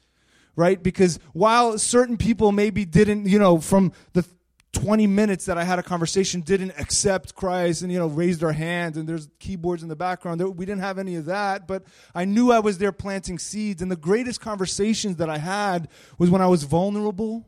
right? 0.57 0.81
Because 0.81 1.19
while 1.33 1.77
certain 1.77 2.17
people 2.17 2.51
maybe 2.51 2.83
didn't, 2.83 3.27
you 3.27 3.39
know, 3.39 3.59
from 3.59 3.93
the 4.13 4.25
20 4.73 5.07
minutes 5.07 5.45
that 5.45 5.57
I 5.57 5.63
had 5.63 5.79
a 5.79 5.83
conversation 5.83 6.41
didn't 6.41 6.71
accept 6.79 7.35
Christ 7.35 7.81
and, 7.81 7.91
you 7.91 7.97
know, 7.97 8.07
raised 8.07 8.41
their 8.41 8.51
hands 8.51 8.97
and 8.97 9.07
there's 9.07 9.29
keyboards 9.39 9.81
in 9.81 9.89
the 9.89 9.95
background. 9.95 10.41
We 10.57 10.65
didn't 10.65 10.81
have 10.81 10.99
any 10.99 11.15
of 11.15 11.25
that, 11.25 11.67
but 11.67 11.83
I 12.13 12.25
knew 12.25 12.51
I 12.51 12.59
was 12.59 12.77
there 12.77 12.91
planting 12.91 13.39
seeds. 13.39 13.81
And 13.81 13.89
the 13.89 13.95
greatest 13.95 14.41
conversations 14.41 15.17
that 15.17 15.29
I 15.29 15.37
had 15.37 15.87
was 16.17 16.29
when 16.29 16.41
I 16.41 16.47
was 16.47 16.63
vulnerable, 16.63 17.45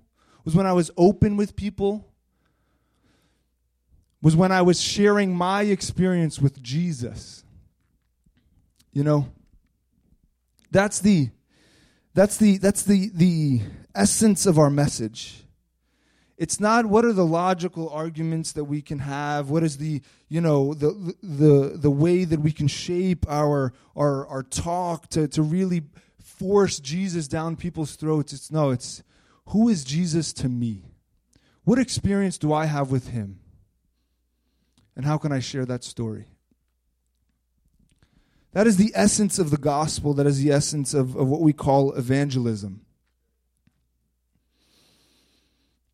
was 0.50 0.56
when 0.56 0.66
I 0.66 0.74
was 0.74 0.90
open 0.98 1.38
with 1.38 1.56
people, 1.56 2.08
was 4.20 4.36
when 4.36 4.52
I 4.52 4.64
was 4.64 4.82
sharing 4.82 5.36
my 5.36 5.62
experience 5.62 6.40
with 6.40 6.60
Jesus. 6.64 7.44
You 8.92 9.04
know, 9.04 9.28
that's 10.72 11.02
the 11.02 11.30
that's 12.16 12.38
the 12.38 12.58
that's 12.58 12.82
the 12.82 13.12
the 13.14 13.62
essence 13.94 14.48
of 14.48 14.58
our 14.58 14.72
message 14.72 15.44
it's 16.36 16.60
not 16.60 16.86
what 16.86 17.04
are 17.06 17.14
the 17.14 17.26
logical 17.26 17.90
arguments 17.90 18.54
that 18.54 18.64
we 18.64 18.82
can 18.82 19.00
have 19.00 19.50
what 19.50 19.62
is 19.62 19.78
the 19.78 20.02
you 20.30 20.42
know 20.42 20.74
the 20.74 21.14
the 21.22 21.78
the 21.78 21.92
way 21.92 22.24
that 22.24 22.40
we 22.40 22.52
can 22.52 22.68
shape 22.68 23.26
our 23.30 23.74
our 23.96 24.26
our 24.28 24.42
talk 24.42 25.10
to 25.10 25.28
to 25.28 25.42
really 25.42 25.84
force 26.22 26.80
Jesus 26.80 27.28
down 27.28 27.56
people's 27.56 27.96
throats 27.96 28.32
it's 28.34 28.52
no 28.52 28.72
it's 28.72 29.04
who 29.50 29.68
is 29.68 29.84
Jesus 29.84 30.32
to 30.34 30.50
me? 30.50 30.84
What 31.64 31.80
experience 31.80 32.38
do 32.38 32.54
I 32.54 32.66
have 32.66 32.92
with 32.92 33.10
him? 33.10 33.40
And 34.96 35.06
how 35.06 35.18
can 35.18 35.32
I 35.32 35.40
share 35.40 35.66
that 35.66 35.84
story? 35.84 36.28
That 38.52 38.68
is 38.68 38.78
the 38.78 38.92
essence 38.96 39.40
of 39.40 39.50
the 39.50 39.58
gospel. 39.58 40.14
That 40.14 40.28
is 40.28 40.44
the 40.44 40.52
essence 40.52 40.94
of, 40.94 41.16
of 41.16 41.28
what 41.28 41.42
we 41.42 41.54
call 41.54 41.94
evangelism. 41.94 42.82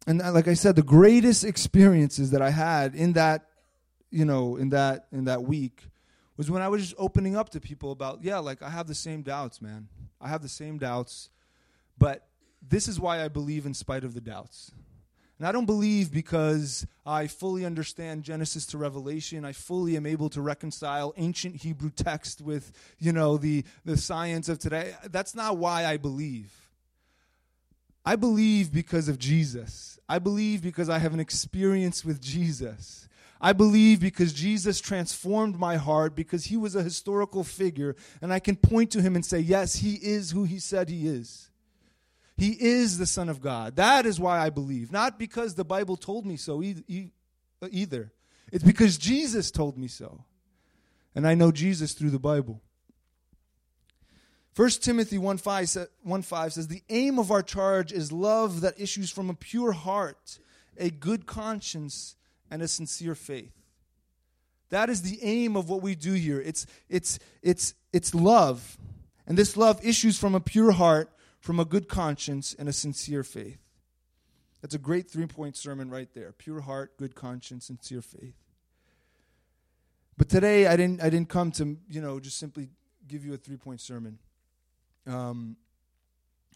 And 0.07 0.21
uh, 0.21 0.31
like 0.31 0.47
I 0.47 0.53
said, 0.53 0.75
the 0.75 0.83
greatest 0.83 1.43
experiences 1.43 2.31
that 2.31 2.41
I 2.41 2.51
had 2.51 2.93
in 2.93 3.13
that, 3.13 3.47
you 4.11 4.25
know, 4.25 4.55
in 4.57 4.69
that 4.69 5.07
in 5.11 5.25
that 5.25 5.43
week 5.43 5.83
was 6.37 6.51
when 6.51 6.61
I 6.61 6.67
was 6.67 6.81
just 6.81 6.95
opening 6.97 7.35
up 7.35 7.49
to 7.49 7.61
people 7.61 7.91
about, 7.91 8.23
yeah, 8.23 8.39
like 8.39 8.61
I 8.61 8.69
have 8.69 8.87
the 8.87 8.95
same 8.95 9.21
doubts, 9.21 9.61
man. 9.61 9.87
I 10.19 10.27
have 10.27 10.41
the 10.41 10.49
same 10.49 10.77
doubts, 10.77 11.29
but 11.97 12.27
this 12.67 12.87
is 12.87 12.99
why 12.99 13.23
I 13.23 13.27
believe 13.27 13.65
in 13.65 13.73
spite 13.73 14.03
of 14.03 14.13
the 14.13 14.21
doubts. 14.21 14.71
And 15.37 15.45
I 15.45 15.51
don't 15.51 15.65
believe 15.65 16.13
because 16.13 16.87
I 17.05 17.27
fully 17.27 17.65
understand 17.65 18.23
Genesis 18.23 18.65
to 18.67 18.77
Revelation. 18.77 19.43
I 19.43 19.51
fully 19.51 19.97
am 19.97 20.05
able 20.05 20.29
to 20.29 20.41
reconcile 20.41 21.13
ancient 21.17 21.57
Hebrew 21.57 21.89
text 21.89 22.41
with, 22.41 22.71
you 22.99 23.11
know, 23.11 23.37
the, 23.37 23.65
the 23.83 23.97
science 23.97 24.47
of 24.47 24.59
today. 24.59 24.93
That's 25.11 25.35
not 25.35 25.57
why 25.57 25.85
I 25.85 25.97
believe. 25.97 26.53
I 28.05 28.15
believe 28.15 28.71
because 28.71 29.09
of 29.09 29.19
Jesus. 29.19 29.99
I 30.07 30.19
believe 30.19 30.61
because 30.61 30.89
I 30.89 30.99
have 30.99 31.13
an 31.13 31.19
experience 31.19 32.05
with 32.05 32.21
Jesus. 32.21 33.09
I 33.41 33.51
believe 33.51 33.99
because 33.99 34.31
Jesus 34.31 34.79
transformed 34.79 35.59
my 35.59 35.75
heart, 35.75 36.15
because 36.15 36.45
he 36.45 36.55
was 36.55 36.75
a 36.75 36.83
historical 36.83 37.43
figure, 37.43 37.95
and 38.21 38.31
I 38.31 38.39
can 38.39 38.55
point 38.55 38.91
to 38.91 39.01
him 39.01 39.15
and 39.15 39.25
say, 39.25 39.39
Yes, 39.39 39.77
he 39.77 39.95
is 39.95 40.31
who 40.31 40.45
he 40.45 40.59
said 40.59 40.87
he 40.87 41.07
is. 41.07 41.49
He 42.37 42.51
is 42.51 42.97
the 42.97 43.05
Son 43.05 43.29
of 43.29 43.41
God. 43.41 43.77
That 43.77 44.05
is 44.05 44.19
why 44.19 44.39
I 44.39 44.49
believe. 44.49 44.91
Not 44.91 45.17
because 45.17 45.55
the 45.55 45.63
Bible 45.63 45.95
told 45.95 46.25
me 46.25 46.35
so 46.35 46.61
either. 46.61 48.11
It's 48.51 48.63
because 48.63 48.97
Jesus 48.97 49.51
told 49.51 49.77
me 49.77 49.87
so. 49.87 50.25
And 51.13 51.25
I 51.25 51.33
know 51.33 51.51
Jesus 51.51 51.93
through 51.93 52.09
the 52.09 52.19
Bible. 52.19 52.61
1 54.55 54.69
Timothy 54.81 55.17
1 55.17 55.37
5, 55.37 55.69
says, 55.69 56.67
The 56.67 56.83
aim 56.89 57.19
of 57.19 57.31
our 57.31 57.41
charge 57.41 57.91
is 57.91 58.11
love 58.11 58.61
that 58.61 58.79
issues 58.79 59.11
from 59.11 59.29
a 59.29 59.33
pure 59.33 59.73
heart, 59.73 60.39
a 60.77 60.89
good 60.89 61.25
conscience, 61.25 62.15
and 62.49 62.61
a 62.61 62.67
sincere 62.67 63.15
faith. 63.15 63.51
That 64.69 64.89
is 64.89 65.01
the 65.01 65.19
aim 65.21 65.55
of 65.55 65.69
what 65.69 65.81
we 65.81 65.95
do 65.95 66.13
here. 66.13 66.41
It's, 66.41 66.65
it's, 66.89 67.19
it's, 67.41 67.73
it's 67.93 68.15
love. 68.15 68.77
And 69.27 69.37
this 69.37 69.57
love 69.57 69.85
issues 69.85 70.17
from 70.17 70.35
a 70.35 70.39
pure 70.39 70.71
heart, 70.71 71.09
from 71.45 71.59
a 71.59 71.65
good 71.65 71.87
conscience 71.87 72.55
and 72.57 72.67
a 72.67 72.73
sincere 72.73 73.23
faith. 73.23 73.59
That's 74.63 74.73
a 74.73 74.79
great 74.79 75.11
three 75.11 75.27
point 75.27 75.55
sermon 75.55 75.91
right 75.91 76.09
there 76.15 76.31
pure 76.31 76.61
heart, 76.61 76.97
good 76.97 77.13
conscience, 77.13 77.67
sincere 77.67 78.01
faith. 78.01 78.33
But 80.17 80.27
today 80.27 80.65
I 80.65 80.75
didn't, 80.75 81.03
I 81.03 81.11
didn't 81.11 81.29
come 81.29 81.51
to, 81.51 81.77
you 81.87 82.01
know, 82.01 82.19
just 82.19 82.39
simply 82.39 82.69
give 83.07 83.23
you 83.23 83.35
a 83.35 83.37
three 83.37 83.57
point 83.57 83.79
sermon. 83.79 84.17
Um, 85.05 85.55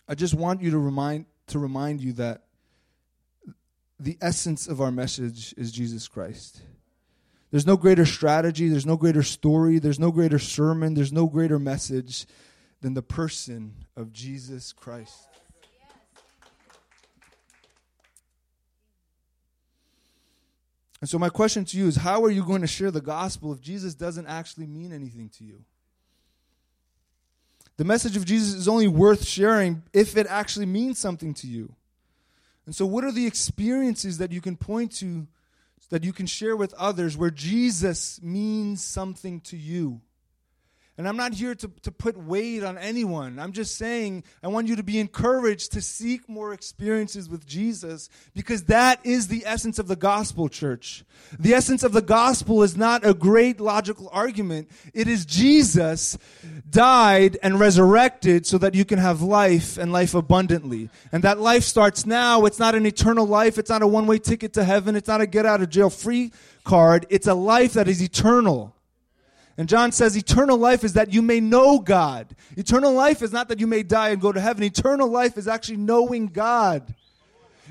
I 0.07 0.15
just 0.15 0.33
want 0.33 0.63
you 0.63 0.71
to 0.71 0.79
remind, 0.79 1.27
to 1.47 1.59
remind 1.59 2.01
you 2.01 2.13
that 2.13 2.45
the 3.99 4.17
essence 4.21 4.67
of 4.67 4.81
our 4.81 4.89
message 4.89 5.53
is 5.55 5.71
Jesus 5.71 6.07
Christ. 6.07 6.61
There's 7.51 7.67
no 7.67 7.77
greater 7.77 8.07
strategy, 8.07 8.69
there's 8.69 8.87
no 8.87 8.97
greater 8.97 9.21
story, 9.21 9.77
there's 9.77 9.99
no 9.99 10.11
greater 10.11 10.39
sermon, 10.39 10.95
there's 10.95 11.13
no 11.13 11.27
greater 11.27 11.59
message 11.59 12.25
than 12.81 12.93
the 12.93 13.01
person 13.01 13.73
of 13.95 14.13
Jesus 14.13 14.73
Christ. 14.73 15.27
And 21.01 21.09
so, 21.09 21.17
my 21.17 21.29
question 21.29 21.63
to 21.65 21.77
you 21.77 21.87
is 21.87 21.97
how 21.97 22.23
are 22.23 22.29
you 22.29 22.43
going 22.43 22.61
to 22.61 22.67
share 22.67 22.91
the 22.91 23.01
gospel 23.01 23.53
if 23.53 23.61
Jesus 23.61 23.93
doesn't 23.93 24.27
actually 24.27 24.67
mean 24.67 24.91
anything 24.91 25.29
to 25.37 25.43
you? 25.43 25.63
The 27.77 27.85
message 27.85 28.17
of 28.17 28.25
Jesus 28.25 28.53
is 28.53 28.67
only 28.67 28.89
worth 28.89 29.25
sharing 29.25 29.83
if 29.93 30.17
it 30.17 30.27
actually 30.27 30.65
means 30.65 30.99
something 30.99 31.33
to 31.35 31.47
you. 31.47 31.73
And 32.65 32.75
so, 32.75 32.85
what 32.85 33.05
are 33.05 33.11
the 33.13 33.25
experiences 33.25 34.17
that 34.17 34.33
you 34.33 34.41
can 34.41 34.57
point 34.57 34.91
to, 34.97 35.27
that 35.89 36.03
you 36.03 36.11
can 36.11 36.25
share 36.25 36.57
with 36.57 36.73
others 36.73 37.15
where 37.15 37.31
Jesus 37.31 38.21
means 38.21 38.83
something 38.83 39.39
to 39.41 39.55
you? 39.55 40.01
And 40.99 41.07
I'm 41.07 41.15
not 41.15 41.33
here 41.33 41.55
to, 41.55 41.71
to 41.83 41.93
put 41.93 42.17
weight 42.17 42.61
on 42.61 42.77
anyone. 42.77 43.39
I'm 43.39 43.53
just 43.53 43.77
saying 43.77 44.25
I 44.43 44.49
want 44.49 44.67
you 44.67 44.75
to 44.75 44.83
be 44.83 44.99
encouraged 44.99 45.71
to 45.71 45.81
seek 45.81 46.27
more 46.27 46.51
experiences 46.51 47.29
with 47.29 47.47
Jesus 47.47 48.09
because 48.33 48.63
that 48.63 48.99
is 49.05 49.29
the 49.29 49.45
essence 49.45 49.79
of 49.79 49.87
the 49.87 49.95
gospel, 49.95 50.49
church. 50.49 51.05
The 51.39 51.53
essence 51.53 51.85
of 51.85 51.93
the 51.93 52.01
gospel 52.01 52.63
is 52.63 52.75
not 52.75 53.05
a 53.05 53.13
great 53.13 53.61
logical 53.61 54.09
argument. 54.11 54.69
It 54.93 55.07
is 55.07 55.25
Jesus 55.25 56.17
died 56.69 57.37
and 57.41 57.61
resurrected 57.61 58.45
so 58.45 58.57
that 58.57 58.75
you 58.75 58.83
can 58.83 58.99
have 58.99 59.21
life 59.21 59.77
and 59.77 59.93
life 59.93 60.13
abundantly. 60.13 60.89
And 61.13 61.23
that 61.23 61.39
life 61.39 61.63
starts 61.63 62.05
now. 62.05 62.43
It's 62.43 62.59
not 62.59 62.75
an 62.75 62.85
eternal 62.85 63.25
life. 63.25 63.57
It's 63.57 63.69
not 63.69 63.81
a 63.81 63.87
one 63.87 64.05
way 64.05 64.19
ticket 64.19 64.51
to 64.55 64.65
heaven. 64.65 64.97
It's 64.97 65.07
not 65.07 65.21
a 65.21 65.27
get 65.27 65.45
out 65.45 65.61
of 65.61 65.69
jail 65.69 65.89
free 65.89 66.33
card. 66.65 67.05
It's 67.09 67.27
a 67.27 67.35
life 67.35 67.71
that 67.75 67.87
is 67.87 68.03
eternal. 68.03 68.75
And 69.59 69.67
John 69.67 69.91
says 69.91 70.15
eternal 70.15 70.57
life 70.57 70.85
is 70.85 70.93
that 70.93 71.11
you 71.11 71.21
may 71.21 71.41
know 71.41 71.79
God. 71.79 72.33
Eternal 72.55 72.93
life 72.93 73.21
is 73.21 73.33
not 73.33 73.49
that 73.49 73.59
you 73.59 73.67
may 73.67 73.83
die 73.83 74.11
and 74.11 74.21
go 74.21 74.31
to 74.31 74.39
heaven. 74.39 74.63
Eternal 74.63 75.09
life 75.09 75.37
is 75.37 75.49
actually 75.49 75.75
knowing 75.75 76.27
God. 76.27 76.95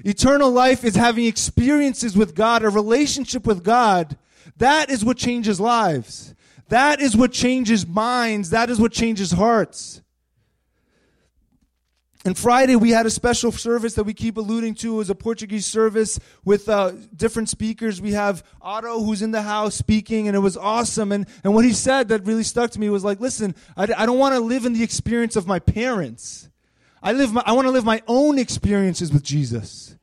Eternal 0.05 0.51
life 0.51 0.85
is 0.85 0.95
having 0.95 1.25
experiences 1.25 2.15
with 2.15 2.35
God, 2.35 2.63
a 2.63 2.69
relationship 2.69 3.47
with 3.47 3.65
God. 3.65 4.19
That 4.59 4.91
is 4.91 5.03
what 5.03 5.17
changes 5.17 5.61
lives. 5.61 6.35
That 6.69 7.01
is 7.01 7.17
what 7.17 7.33
changes 7.33 7.87
minds. 7.87 8.51
That 8.51 8.69
is 8.69 8.79
what 8.79 8.93
changes 8.93 9.33
hearts. 9.33 10.03
And 12.25 12.37
Friday, 12.37 12.75
we 12.75 12.91
had 12.91 13.07
a 13.07 13.11
special 13.11 13.53
service 13.53 13.95
that 13.95 14.03
we 14.03 14.13
keep 14.13 14.37
alluding 14.37 14.75
to. 14.77 14.97
Was 14.97 15.09
a 15.09 15.15
Portuguese 15.15 15.67
service 15.67 16.19
with 16.45 16.69
uh, 16.69 16.93
different 17.15 17.49
speakers. 17.49 18.01
We 18.01 18.13
have 18.13 18.43
Otto, 18.61 19.03
who's 19.05 19.23
in 19.23 19.31
the 19.31 19.43
house, 19.43 19.77
speaking, 19.77 20.27
and 20.27 20.37
it 20.37 20.41
was 20.41 20.57
awesome. 20.57 21.13
And, 21.13 21.27
and 21.45 21.55
what 21.55 21.65
he 21.65 21.73
said 21.73 22.09
that 22.09 22.27
really 22.27 22.43
stuck 22.43 22.73
to 22.73 22.81
me 22.81 22.91
was 22.91 23.05
like, 23.05 23.21
listen, 23.21 23.55
I, 23.77 23.85
I 23.97 24.05
don't 24.05 24.19
want 24.19 24.35
to 24.35 24.41
live 24.41 24.65
in 24.65 24.73
the 24.73 24.83
experience 24.83 25.37
of 25.37 25.47
my 25.47 25.61
parents. 25.61 26.49
I, 27.01 27.13
live 27.13 27.33
my, 27.33 27.43
I 27.47 27.53
want 27.53 27.67
to 27.67 27.71
live 27.71 27.85
my 27.85 28.03
own 28.09 28.39
experiences 28.39 29.13
with 29.13 29.23
Jesus. 29.23 29.95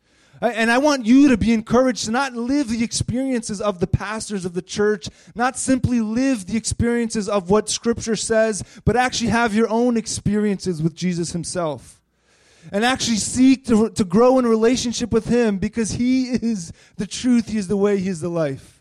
And 0.41 0.72
I 0.72 0.77
want 0.77 1.05
you 1.05 1.29
to 1.29 1.38
be 1.38 1.53
encouraged 1.53 2.05
to 2.05 2.12
not 2.12 2.34
live 2.34 2.69
the 2.69 2.84
experiences 2.84 3.60
of 3.60 3.79
the 3.79 3.88
pastors 3.88 4.45
of 4.45 4.53
the 4.53 4.62
church, 4.62 5.10
not 5.34 5.57
simply 5.57 6.01
live 6.01 6.45
the 6.45 6.57
experiences 6.57 7.27
of 7.27 7.50
what 7.50 7.69
Scripture 7.69 8.15
says, 8.15 8.63
but 8.86 8.95
actually 8.95 9.31
have 9.31 9.53
your 9.53 9.69
own 9.69 9.98
experiences 9.98 10.81
with 10.81 10.95
Jesus 10.95 11.31
Himself 11.31 12.01
and 12.72 12.86
actually 12.86 13.17
seek 13.17 13.65
to, 13.65 13.89
to 13.89 14.03
grow 14.03 14.39
in 14.39 14.45
relationship 14.45 15.12
with 15.12 15.27
Him 15.27 15.57
because 15.57 15.91
He 15.91 16.29
is 16.29 16.72
the 16.98 17.07
truth, 17.07 17.50
He 17.50 17.57
is 17.57 17.67
the 17.67 17.77
way, 17.77 17.98
He 17.98 18.10
is 18.10 18.22
the 18.22 18.29
life. 18.29 18.75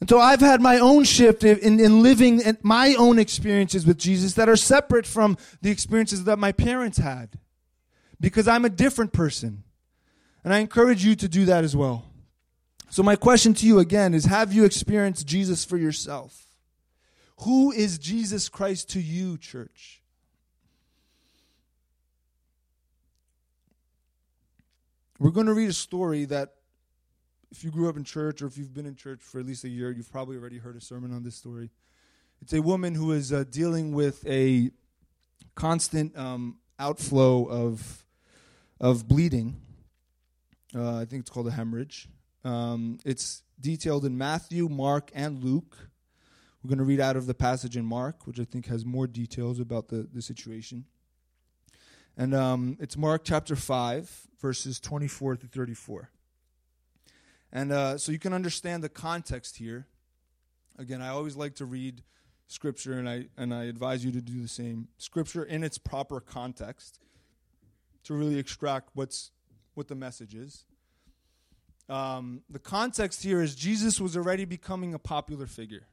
And 0.00 0.08
so 0.10 0.18
I've 0.18 0.40
had 0.40 0.60
my 0.60 0.78
own 0.78 1.04
shift 1.04 1.44
in, 1.44 1.80
in 1.80 2.02
living 2.02 2.40
in 2.40 2.58
my 2.62 2.94
own 2.98 3.18
experiences 3.18 3.86
with 3.86 3.96
Jesus 3.96 4.34
that 4.34 4.48
are 4.50 4.56
separate 4.56 5.06
from 5.06 5.38
the 5.62 5.70
experiences 5.70 6.24
that 6.24 6.38
my 6.38 6.52
parents 6.52 6.98
had 6.98 7.38
because 8.20 8.46
I'm 8.46 8.66
a 8.66 8.70
different 8.70 9.12
person. 9.12 9.64
And 10.44 10.52
I 10.52 10.58
encourage 10.58 11.04
you 11.04 11.14
to 11.16 11.26
do 11.26 11.46
that 11.46 11.64
as 11.64 11.74
well. 11.74 12.04
So, 12.90 13.02
my 13.02 13.16
question 13.16 13.54
to 13.54 13.66
you 13.66 13.78
again 13.78 14.12
is 14.12 14.26
Have 14.26 14.52
you 14.52 14.64
experienced 14.64 15.26
Jesus 15.26 15.64
for 15.64 15.78
yourself? 15.78 16.44
Who 17.38 17.72
is 17.72 17.98
Jesus 17.98 18.48
Christ 18.48 18.90
to 18.90 19.00
you, 19.00 19.38
church? 19.38 20.02
We're 25.20 25.30
going 25.30 25.46
to 25.46 25.54
read 25.54 25.70
a 25.70 25.74
story 25.74 26.24
that, 26.26 26.54
if 27.52 27.62
you 27.62 27.70
grew 27.70 27.88
up 27.88 27.96
in 27.96 28.02
church 28.02 28.42
or 28.42 28.46
if 28.46 28.58
you've 28.58 28.74
been 28.74 28.86
in 28.86 28.96
church 28.96 29.20
for 29.22 29.38
at 29.38 29.46
least 29.46 29.62
a 29.62 29.68
year, 29.68 29.92
you've 29.92 30.10
probably 30.10 30.36
already 30.36 30.58
heard 30.58 30.74
a 30.74 30.80
sermon 30.80 31.14
on 31.14 31.22
this 31.22 31.36
story. 31.36 31.70
It's 32.42 32.52
a 32.52 32.60
woman 32.60 32.96
who 32.96 33.12
is 33.12 33.32
uh, 33.32 33.44
dealing 33.48 33.92
with 33.94 34.26
a 34.26 34.70
constant 35.54 36.18
um, 36.18 36.58
outflow 36.78 37.44
of 37.44 38.04
of 38.80 39.06
bleeding. 39.06 39.60
Uh, 40.74 40.98
I 40.98 41.04
think 41.04 41.20
it's 41.20 41.30
called 41.30 41.46
a 41.46 41.52
hemorrhage. 41.52 42.08
Um, 42.42 42.98
it's 43.04 43.44
detailed 43.60 44.04
in 44.04 44.18
Matthew, 44.18 44.68
Mark, 44.68 45.12
and 45.14 45.44
Luke. 45.44 45.76
We're 46.62 46.68
going 46.68 46.78
to 46.78 46.84
read 46.84 46.98
out 46.98 47.16
of 47.16 47.26
the 47.26 47.34
passage 47.34 47.76
in 47.76 47.84
Mark, 47.84 48.26
which 48.26 48.40
I 48.40 48.44
think 48.44 48.66
has 48.66 48.84
more 48.84 49.06
details 49.06 49.60
about 49.60 49.88
the, 49.88 50.08
the 50.12 50.20
situation. 50.20 50.86
And 52.16 52.32
um, 52.32 52.76
it's 52.80 52.96
Mark 52.96 53.22
chapter 53.24 53.56
5, 53.56 54.28
verses 54.40 54.78
24 54.78 55.36
to 55.36 55.46
34. 55.48 56.10
And 57.52 57.72
uh, 57.72 57.98
so 57.98 58.12
you 58.12 58.20
can 58.20 58.32
understand 58.32 58.84
the 58.84 58.88
context 58.88 59.56
here. 59.56 59.88
Again, 60.78 61.02
I 61.02 61.08
always 61.08 61.34
like 61.34 61.56
to 61.56 61.64
read 61.64 62.02
scripture, 62.46 62.92
and 62.92 63.08
I, 63.08 63.26
and 63.36 63.52
I 63.52 63.64
advise 63.64 64.04
you 64.04 64.12
to 64.12 64.20
do 64.20 64.40
the 64.40 64.48
same. 64.48 64.86
Scripture 64.96 65.42
in 65.42 65.64
its 65.64 65.76
proper 65.76 66.20
context 66.20 67.00
to 68.04 68.14
really 68.14 68.38
extract 68.38 68.90
what's, 68.94 69.32
what 69.74 69.88
the 69.88 69.96
message 69.96 70.36
is. 70.36 70.66
Um, 71.88 72.42
the 72.48 72.60
context 72.60 73.24
here 73.24 73.42
is 73.42 73.56
Jesus 73.56 74.00
was 74.00 74.16
already 74.16 74.44
becoming 74.44 74.94
a 74.94 75.00
popular 75.00 75.46
figure. 75.46 75.88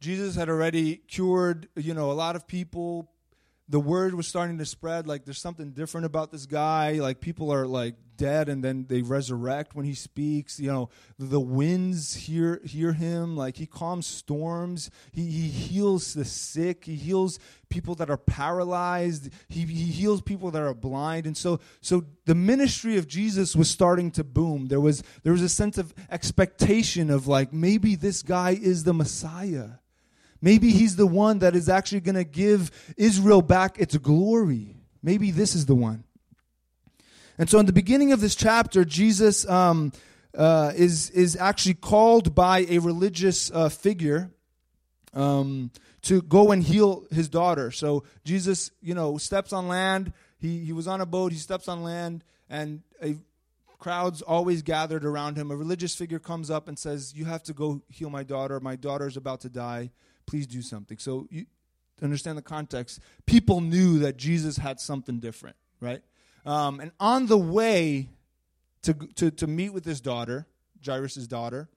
Jesus 0.00 0.36
had 0.36 0.48
already 0.48 0.96
cured, 0.96 1.68
you 1.76 1.92
know, 1.92 2.10
a 2.10 2.14
lot 2.14 2.34
of 2.34 2.46
people 2.46 3.10
the 3.70 3.80
word 3.80 4.14
was 4.14 4.26
starting 4.26 4.58
to 4.58 4.66
spread 4.66 5.06
like 5.06 5.24
there's 5.24 5.38
something 5.38 5.70
different 5.70 6.04
about 6.04 6.30
this 6.30 6.44
guy 6.44 6.92
like 6.94 7.20
people 7.20 7.52
are 7.52 7.66
like 7.66 7.94
dead 8.16 8.50
and 8.50 8.62
then 8.62 8.84
they 8.88 9.00
resurrect 9.00 9.74
when 9.74 9.86
he 9.86 9.94
speaks 9.94 10.60
you 10.60 10.70
know 10.70 10.90
the 11.18 11.40
winds 11.40 12.14
hear 12.14 12.60
hear 12.64 12.92
him 12.92 13.36
like 13.36 13.56
he 13.56 13.66
calms 13.66 14.06
storms 14.06 14.90
he, 15.12 15.30
he 15.30 15.48
heals 15.48 16.12
the 16.12 16.24
sick 16.24 16.84
he 16.84 16.96
heals 16.96 17.38
people 17.70 17.94
that 17.94 18.10
are 18.10 18.18
paralyzed 18.18 19.30
he, 19.48 19.64
he 19.64 19.84
heals 19.84 20.20
people 20.20 20.50
that 20.50 20.62
are 20.62 20.74
blind. 20.74 21.26
And 21.26 21.36
so 21.36 21.60
so 21.80 22.04
the 22.26 22.34
ministry 22.34 22.98
of 22.98 23.06
jesus 23.06 23.56
was 23.56 23.70
starting 23.70 24.10
to 24.12 24.24
boom. 24.24 24.66
There 24.66 24.80
was 24.80 25.02
there 25.22 25.32
was 25.32 25.42
a 25.42 25.48
sense 25.48 25.78
of 25.78 25.94
expectation 26.10 27.10
of 27.10 27.26
like 27.26 27.52
maybe 27.52 27.94
this 27.94 28.22
guy 28.22 28.50
is 28.50 28.84
the 28.84 28.92
messiah 28.92 29.79
Maybe 30.42 30.70
he's 30.70 30.96
the 30.96 31.06
one 31.06 31.40
that 31.40 31.54
is 31.54 31.68
actually 31.68 32.00
going 32.00 32.14
to 32.14 32.24
give 32.24 32.70
Israel 32.96 33.42
back 33.42 33.78
its 33.78 33.96
glory. 33.96 34.76
Maybe 35.02 35.30
this 35.30 35.54
is 35.54 35.66
the 35.66 35.74
one. 35.74 36.04
And 37.38 37.48
so, 37.48 37.58
in 37.58 37.66
the 37.66 37.72
beginning 37.72 38.12
of 38.12 38.20
this 38.20 38.34
chapter, 38.34 38.84
Jesus 38.84 39.48
um, 39.48 39.92
uh, 40.36 40.72
is 40.74 41.10
is 41.10 41.36
actually 41.36 41.74
called 41.74 42.34
by 42.34 42.60
a 42.68 42.78
religious 42.78 43.50
uh, 43.50 43.68
figure 43.68 44.30
um, 45.14 45.70
to 46.02 46.22
go 46.22 46.52
and 46.52 46.62
heal 46.62 47.06
his 47.10 47.28
daughter. 47.28 47.70
So 47.70 48.04
Jesus, 48.24 48.70
you 48.80 48.94
know, 48.94 49.18
steps 49.18 49.52
on 49.52 49.68
land. 49.68 50.12
He 50.38 50.64
he 50.64 50.72
was 50.72 50.86
on 50.86 51.00
a 51.00 51.06
boat. 51.06 51.32
He 51.32 51.38
steps 51.38 51.68
on 51.68 51.82
land, 51.82 52.24
and 52.48 52.82
a 53.02 53.16
crowds 53.78 54.20
always 54.20 54.60
gathered 54.60 55.04
around 55.04 55.36
him. 55.36 55.50
A 55.50 55.56
religious 55.56 55.94
figure 55.94 56.18
comes 56.18 56.50
up 56.50 56.68
and 56.68 56.78
says, 56.78 57.14
"You 57.14 57.24
have 57.24 57.42
to 57.44 57.54
go 57.54 57.82
heal 57.88 58.10
my 58.10 58.22
daughter. 58.22 58.60
My 58.60 58.76
daughter 58.76 59.06
is 59.06 59.16
about 59.16 59.40
to 59.40 59.48
die." 59.48 59.90
Please 60.30 60.46
do 60.46 60.62
something. 60.62 60.96
So 60.96 61.26
you 61.28 61.46
understand 62.00 62.38
the 62.38 62.42
context. 62.42 63.00
People 63.26 63.60
knew 63.60 63.98
that 63.98 64.16
Jesus 64.16 64.56
had 64.56 64.78
something 64.78 65.18
different, 65.18 65.56
right? 65.80 66.02
Um, 66.46 66.78
and 66.78 66.92
on 67.00 67.26
the 67.26 67.36
way 67.36 68.08
to, 68.82 68.94
to, 69.16 69.32
to 69.32 69.46
meet 69.48 69.70
with 69.70 69.84
his 69.84 70.00
daughter, 70.00 70.46
Jairus' 70.86 71.26
daughter, 71.26 71.68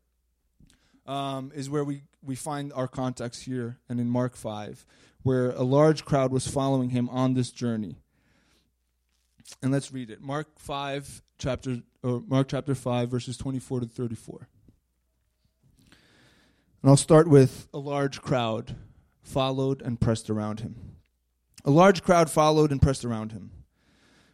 um, 1.07 1.51
is 1.55 1.67
where 1.67 1.83
we, 1.83 2.03
we 2.21 2.35
find 2.35 2.71
our 2.73 2.87
context 2.87 3.43
here 3.43 3.79
and 3.89 3.99
in 3.99 4.07
Mark 4.07 4.35
5, 4.35 4.85
where 5.23 5.49
a 5.49 5.63
large 5.63 6.05
crowd 6.05 6.31
was 6.31 6.47
following 6.47 6.91
him 6.91 7.09
on 7.09 7.33
this 7.33 7.49
journey. 7.49 7.97
And 9.63 9.71
let's 9.71 9.91
read 9.91 10.11
it. 10.11 10.21
Mark 10.21 10.59
5, 10.59 11.23
chapter, 11.39 11.81
or 12.03 12.21
Mark 12.27 12.49
chapter 12.49 12.75
5, 12.75 13.09
verses 13.09 13.35
24 13.35 13.81
to 13.81 13.85
34. 13.87 14.47
And 16.83 16.89
I'll 16.89 16.97
start 16.97 17.29
with 17.29 17.69
a 17.73 17.79
large 17.79 18.21
crowd 18.21 18.75
followed 19.21 19.81
and 19.81 19.99
pressed 19.99 20.29
around 20.29 20.59
him. 20.59 20.75
A 21.63 21.71
large 21.71 22.03
crowd 22.03 22.29
followed 22.29 22.71
and 22.71 22.81
pressed 22.81 23.05
around 23.05 23.31
him. 23.31 23.51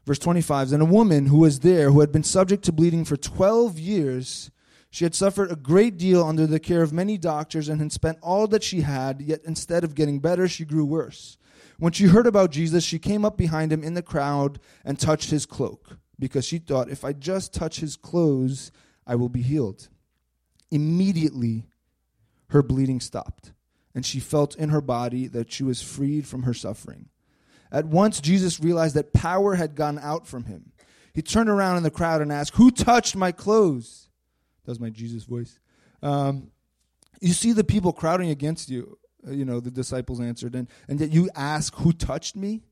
Verse 0.06 0.18
25 0.18 0.74
And 0.74 0.82
a 0.82 0.86
woman 0.86 1.28
who 1.28 1.38
was 1.38 1.60
there, 1.60 1.92
who 1.92 2.00
had 2.00 2.12
been 2.12 2.24
subject 2.24 2.64
to 2.66 2.72
bleeding 2.72 3.06
for 3.06 3.16
12 3.16 3.78
years, 3.78 4.50
she 4.90 5.06
had 5.06 5.14
suffered 5.14 5.52
a 5.52 5.56
great 5.56 5.98
deal 5.98 6.24
under 6.24 6.48
the 6.48 6.60
care 6.60 6.82
of 6.82 6.92
many 6.92 7.20
doctors 7.20 7.70
and 7.70 7.80
had 7.80 7.92
spent 7.92 8.18
all 8.24 8.48
that 8.48 8.64
she 8.64 8.82
had, 8.82 9.22
yet 9.22 9.42
instead 9.46 9.84
of 9.84 9.94
getting 9.94 10.20
better, 10.20 10.48
she 10.48 10.66
grew 10.66 10.86
worse. 10.86 11.38
When 11.78 11.94
she 11.94 12.06
heard 12.06 12.26
about 12.26 12.50
Jesus, 12.50 12.84
she 12.84 12.98
came 12.98 13.24
up 13.24 13.38
behind 13.38 13.72
him 13.72 13.84
in 13.84 13.94
the 13.94 14.02
crowd 14.02 14.60
and 14.84 15.00
touched 15.00 15.30
his 15.30 15.46
cloak, 15.46 16.00
because 16.18 16.46
she 16.46 16.58
thought, 16.58 16.90
if 16.90 17.06
I 17.06 17.14
just 17.14 17.54
touch 17.54 17.80
his 17.80 17.96
clothes, 17.96 18.72
I 19.06 19.14
will 19.14 19.30
be 19.30 19.44
healed. 19.44 19.90
Immediately, 20.72 21.66
her 22.50 22.62
bleeding 22.62 23.00
stopped, 23.00 23.54
and 23.96 24.06
she 24.06 24.20
felt 24.20 24.56
in 24.56 24.70
her 24.70 24.82
body 24.82 25.28
that 25.28 25.52
she 25.52 25.64
was 25.64 25.82
freed 25.82 26.28
from 26.28 26.44
her 26.44 26.54
suffering. 26.54 27.10
At 27.72 27.86
once, 27.86 28.20
Jesus 28.20 28.60
realized 28.60 28.96
that 28.96 29.14
power 29.14 29.56
had 29.56 29.76
gone 29.76 30.00
out 30.00 30.28
from 30.28 30.46
him. 30.46 30.72
He 31.14 31.22
turned 31.22 31.50
around 31.50 31.78
in 31.78 31.84
the 31.84 31.92
crowd 31.92 32.22
and 32.22 32.32
asked, 32.32 32.56
Who 32.56 32.72
touched 32.72 33.16
my 33.16 33.32
clothes? 33.32 34.10
That 34.66 34.72
was 34.72 34.80
my 34.80 34.90
Jesus 34.90 35.24
voice. 35.24 35.60
Um, 36.02 36.52
you 37.22 37.34
see 37.34 37.52
the 37.52 37.64
people 37.64 37.94
crowding 37.94 38.30
against 38.30 38.70
you. 38.70 38.98
Uh, 39.28 39.32
you 39.32 39.44
know, 39.44 39.60
the 39.60 39.72
disciples 39.72 40.22
answered, 40.22 40.56
and, 40.56 40.68
and 40.88 41.00
yet 41.00 41.12
you 41.12 41.30
ask, 41.36 41.76
Who 41.76 41.92
touched 41.92 42.36
me? 42.36 42.64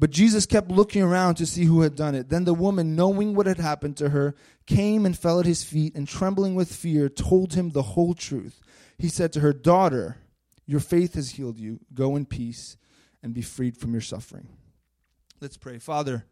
But 0.00 0.10
Jesus 0.10 0.46
kept 0.46 0.70
looking 0.70 1.02
around 1.02 1.34
to 1.34 1.46
see 1.46 1.66
who 1.66 1.82
had 1.82 1.94
done 1.94 2.14
it. 2.14 2.30
Then 2.30 2.44
the 2.44 2.54
woman, 2.54 2.96
knowing 2.96 3.34
what 3.34 3.44
had 3.44 3.58
happened 3.58 3.98
to 3.98 4.08
her, 4.08 4.34
came 4.64 5.04
and 5.04 5.16
fell 5.16 5.38
at 5.38 5.44
his 5.44 5.62
feet, 5.62 5.94
and 5.94 6.08
trembling 6.08 6.54
with 6.54 6.74
fear, 6.74 7.10
told 7.10 7.52
him 7.52 7.70
the 7.70 7.82
whole 7.82 8.14
truth. 8.14 8.62
He 8.96 9.08
said 9.08 9.30
to 9.34 9.40
her, 9.40 9.52
Daughter, 9.52 10.16
your 10.64 10.80
faith 10.80 11.14
has 11.14 11.32
healed 11.32 11.58
you. 11.58 11.80
Go 11.92 12.16
in 12.16 12.24
peace 12.24 12.78
and 13.22 13.34
be 13.34 13.42
freed 13.42 13.76
from 13.76 13.92
your 13.92 14.00
suffering. 14.00 14.48
Let's 15.38 15.58
pray. 15.58 15.78
Father, 15.78 16.24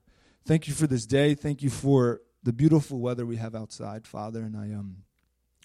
thank 0.46 0.66
you 0.66 0.72
for 0.72 0.86
this 0.86 1.04
day. 1.04 1.34
Thank 1.34 1.62
you 1.62 1.68
for 1.68 2.22
the 2.42 2.54
beautiful 2.54 2.98
weather 3.00 3.26
we 3.26 3.36
have 3.36 3.54
outside, 3.54 4.06
Father. 4.06 4.40
And 4.40 4.56
I 4.56 4.72
um 4.74 5.02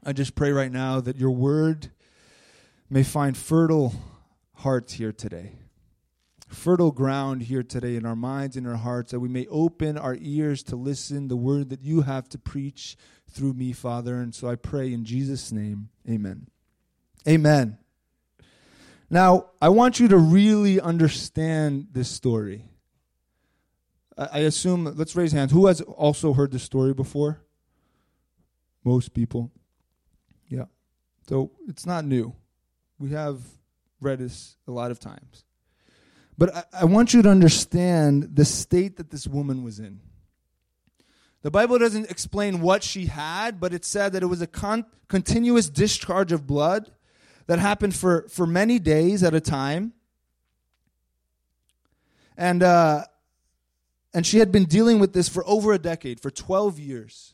I 0.05 0.11
just 0.11 0.35
pray 0.35 0.51
right 0.51 0.71
now 0.71 0.99
that 0.99 1.15
your 1.15 1.31
word 1.31 1.91
may 2.89 3.03
find 3.03 3.37
fertile 3.37 3.93
hearts 4.55 4.93
here 4.93 5.13
today 5.13 5.53
fertile 6.53 6.91
ground 6.91 7.43
here 7.43 7.63
today 7.63 7.95
in 7.95 8.05
our 8.05 8.15
minds 8.15 8.55
and 8.55 8.67
our 8.67 8.75
hearts 8.75 9.11
that 9.11 9.19
we 9.19 9.29
may 9.29 9.45
open 9.47 9.97
our 9.97 10.15
ears 10.19 10.63
to 10.63 10.75
listen 10.75 11.27
the 11.27 11.35
word 11.35 11.69
that 11.69 11.81
you 11.81 12.01
have 12.01 12.29
to 12.29 12.37
preach 12.37 12.95
through 13.29 13.53
me, 13.53 13.73
Father. 13.73 14.15
And 14.15 14.33
so 14.33 14.47
I 14.47 14.55
pray 14.55 14.93
in 14.93 15.03
Jesus' 15.05 15.51
name, 15.51 15.89
amen. 16.09 16.47
Amen. 17.27 17.77
Now, 19.09 19.47
I 19.61 19.69
want 19.69 19.99
you 19.99 20.07
to 20.07 20.17
really 20.17 20.79
understand 20.79 21.87
this 21.91 22.09
story. 22.09 22.65
I 24.17 24.39
assume, 24.39 24.85
let's 24.95 25.15
raise 25.15 25.31
hands. 25.31 25.51
Who 25.51 25.67
has 25.67 25.81
also 25.81 26.33
heard 26.33 26.51
this 26.51 26.63
story 26.63 26.93
before? 26.93 27.41
Most 28.83 29.13
people. 29.13 29.51
Yeah. 30.47 30.65
So 31.27 31.51
it's 31.67 31.85
not 31.85 32.05
new. 32.05 32.35
We 32.99 33.11
have 33.11 33.41
read 34.01 34.19
this 34.19 34.57
a 34.67 34.71
lot 34.71 34.91
of 34.91 34.99
times. 34.99 35.45
But 36.37 36.55
I, 36.55 36.63
I 36.81 36.85
want 36.85 37.13
you 37.13 37.21
to 37.21 37.29
understand 37.29 38.35
the 38.35 38.45
state 38.45 38.97
that 38.97 39.11
this 39.11 39.27
woman 39.27 39.63
was 39.63 39.79
in. 39.79 39.99
The 41.43 41.51
Bible 41.51 41.77
doesn't 41.77 42.09
explain 42.09 42.61
what 42.61 42.83
she 42.83 43.07
had, 43.07 43.59
but 43.59 43.73
it 43.73 43.83
said 43.83 44.13
that 44.13 44.23
it 44.23 44.27
was 44.27 44.41
a 44.41 44.47
con- 44.47 44.85
continuous 45.09 45.69
discharge 45.69 46.31
of 46.31 46.47
blood 46.47 46.91
that 47.47 47.59
happened 47.59 47.93
for, 47.93 48.27
for 48.29 48.47
many 48.47 48.79
days 48.79 49.23
at 49.23 49.33
a 49.33 49.41
time. 49.41 49.93
And, 52.37 52.63
uh, 52.63 53.03
and 54.13 54.25
she 54.25 54.39
had 54.39 54.51
been 54.51 54.65
dealing 54.65 54.99
with 54.99 55.13
this 55.13 55.27
for 55.27 55.43
over 55.45 55.73
a 55.73 55.77
decade, 55.77 56.21
for 56.21 56.31
12 56.31 56.79
years. 56.79 57.33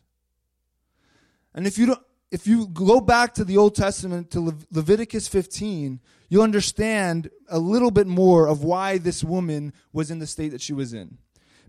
And 1.54 1.68
if 1.68 1.78
you, 1.78 1.86
don't, 1.88 2.02
if 2.32 2.46
you 2.48 2.68
go 2.68 3.02
back 3.02 3.34
to 3.36 3.44
the 3.44 3.58
Old 3.58 3.76
Testament, 3.76 4.32
to 4.32 4.40
Le- 4.40 4.56
Leviticus 4.72 5.28
15, 5.28 6.00
you'll 6.30 6.44
understand 6.44 7.30
a 7.48 7.60
little 7.60 7.92
bit 7.92 8.08
more 8.08 8.48
of 8.48 8.64
why 8.64 8.98
this 8.98 9.24
woman 9.24 9.74
was 9.92 10.12
in 10.12 10.20
the 10.20 10.28
state 10.28 10.50
that 10.50 10.62
she 10.62 10.74
was 10.74 10.94
in. 10.94 11.18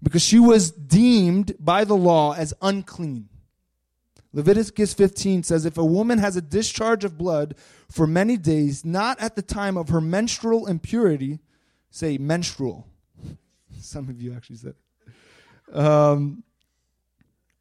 Because 0.03 0.23
she 0.23 0.39
was 0.39 0.71
deemed 0.71 1.55
by 1.59 1.85
the 1.85 1.97
law 1.97 2.35
as 2.35 2.55
unclean. 2.63 3.29
Leviticus 4.33 4.95
15 4.95 5.43
says 5.43 5.67
if 5.67 5.77
a 5.77 5.85
woman 5.85 6.19
has 6.19 6.37
a 6.37 6.41
discharge 6.41 7.05
of 7.05 7.19
blood 7.19 7.55
for 7.91 8.07
many 8.07 8.37
days, 8.37 8.85
not 8.85 9.21
at 9.21 9.35
the 9.35 9.43
time 9.43 9.77
of 9.77 9.89
her 9.89 10.01
menstrual 10.01 10.67
impurity, 10.67 11.41
say 11.91 12.17
menstrual. 12.17 12.87
Some 13.81 14.09
of 14.09 14.21
you 14.21 14.33
actually 14.33 14.57
said 14.57 14.75
um, 15.73 16.43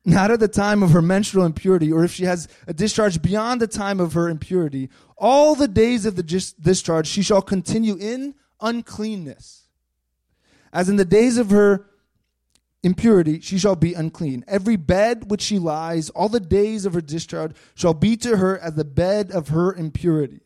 not 0.09 0.31
at 0.31 0.39
the 0.39 0.47
time 0.47 0.83
of 0.83 0.91
her 0.91 1.01
menstrual 1.01 1.45
impurity, 1.45 1.91
or 1.91 2.03
if 2.03 2.11
she 2.11 2.25
has 2.25 2.47
a 2.67 2.73
discharge 2.73 3.21
beyond 3.21 3.61
the 3.61 3.67
time 3.67 3.99
of 3.99 4.13
her 4.13 4.29
impurity, 4.29 4.89
all 5.17 5.55
the 5.55 5.67
days 5.67 6.05
of 6.05 6.15
the 6.15 6.23
discharge 6.23 7.07
she 7.07 7.21
shall 7.21 7.41
continue 7.41 7.95
in 7.95 8.35
uncleanness. 8.61 9.67
As 10.71 10.89
in 10.89 10.97
the 10.97 11.05
days 11.05 11.37
of 11.37 11.49
her 11.49 11.85
impurity, 12.83 13.39
she 13.41 13.57
shall 13.57 13.75
be 13.75 13.93
unclean. 13.93 14.45
Every 14.47 14.75
bed 14.75 15.29
which 15.29 15.41
she 15.41 15.59
lies, 15.59 16.09
all 16.11 16.29
the 16.29 16.39
days 16.39 16.85
of 16.85 16.93
her 16.93 17.01
discharge, 17.01 17.55
shall 17.75 17.93
be 17.93 18.15
to 18.17 18.37
her 18.37 18.57
as 18.59 18.75
the 18.75 18.85
bed 18.85 19.31
of 19.31 19.49
her 19.49 19.73
impurity. 19.73 20.41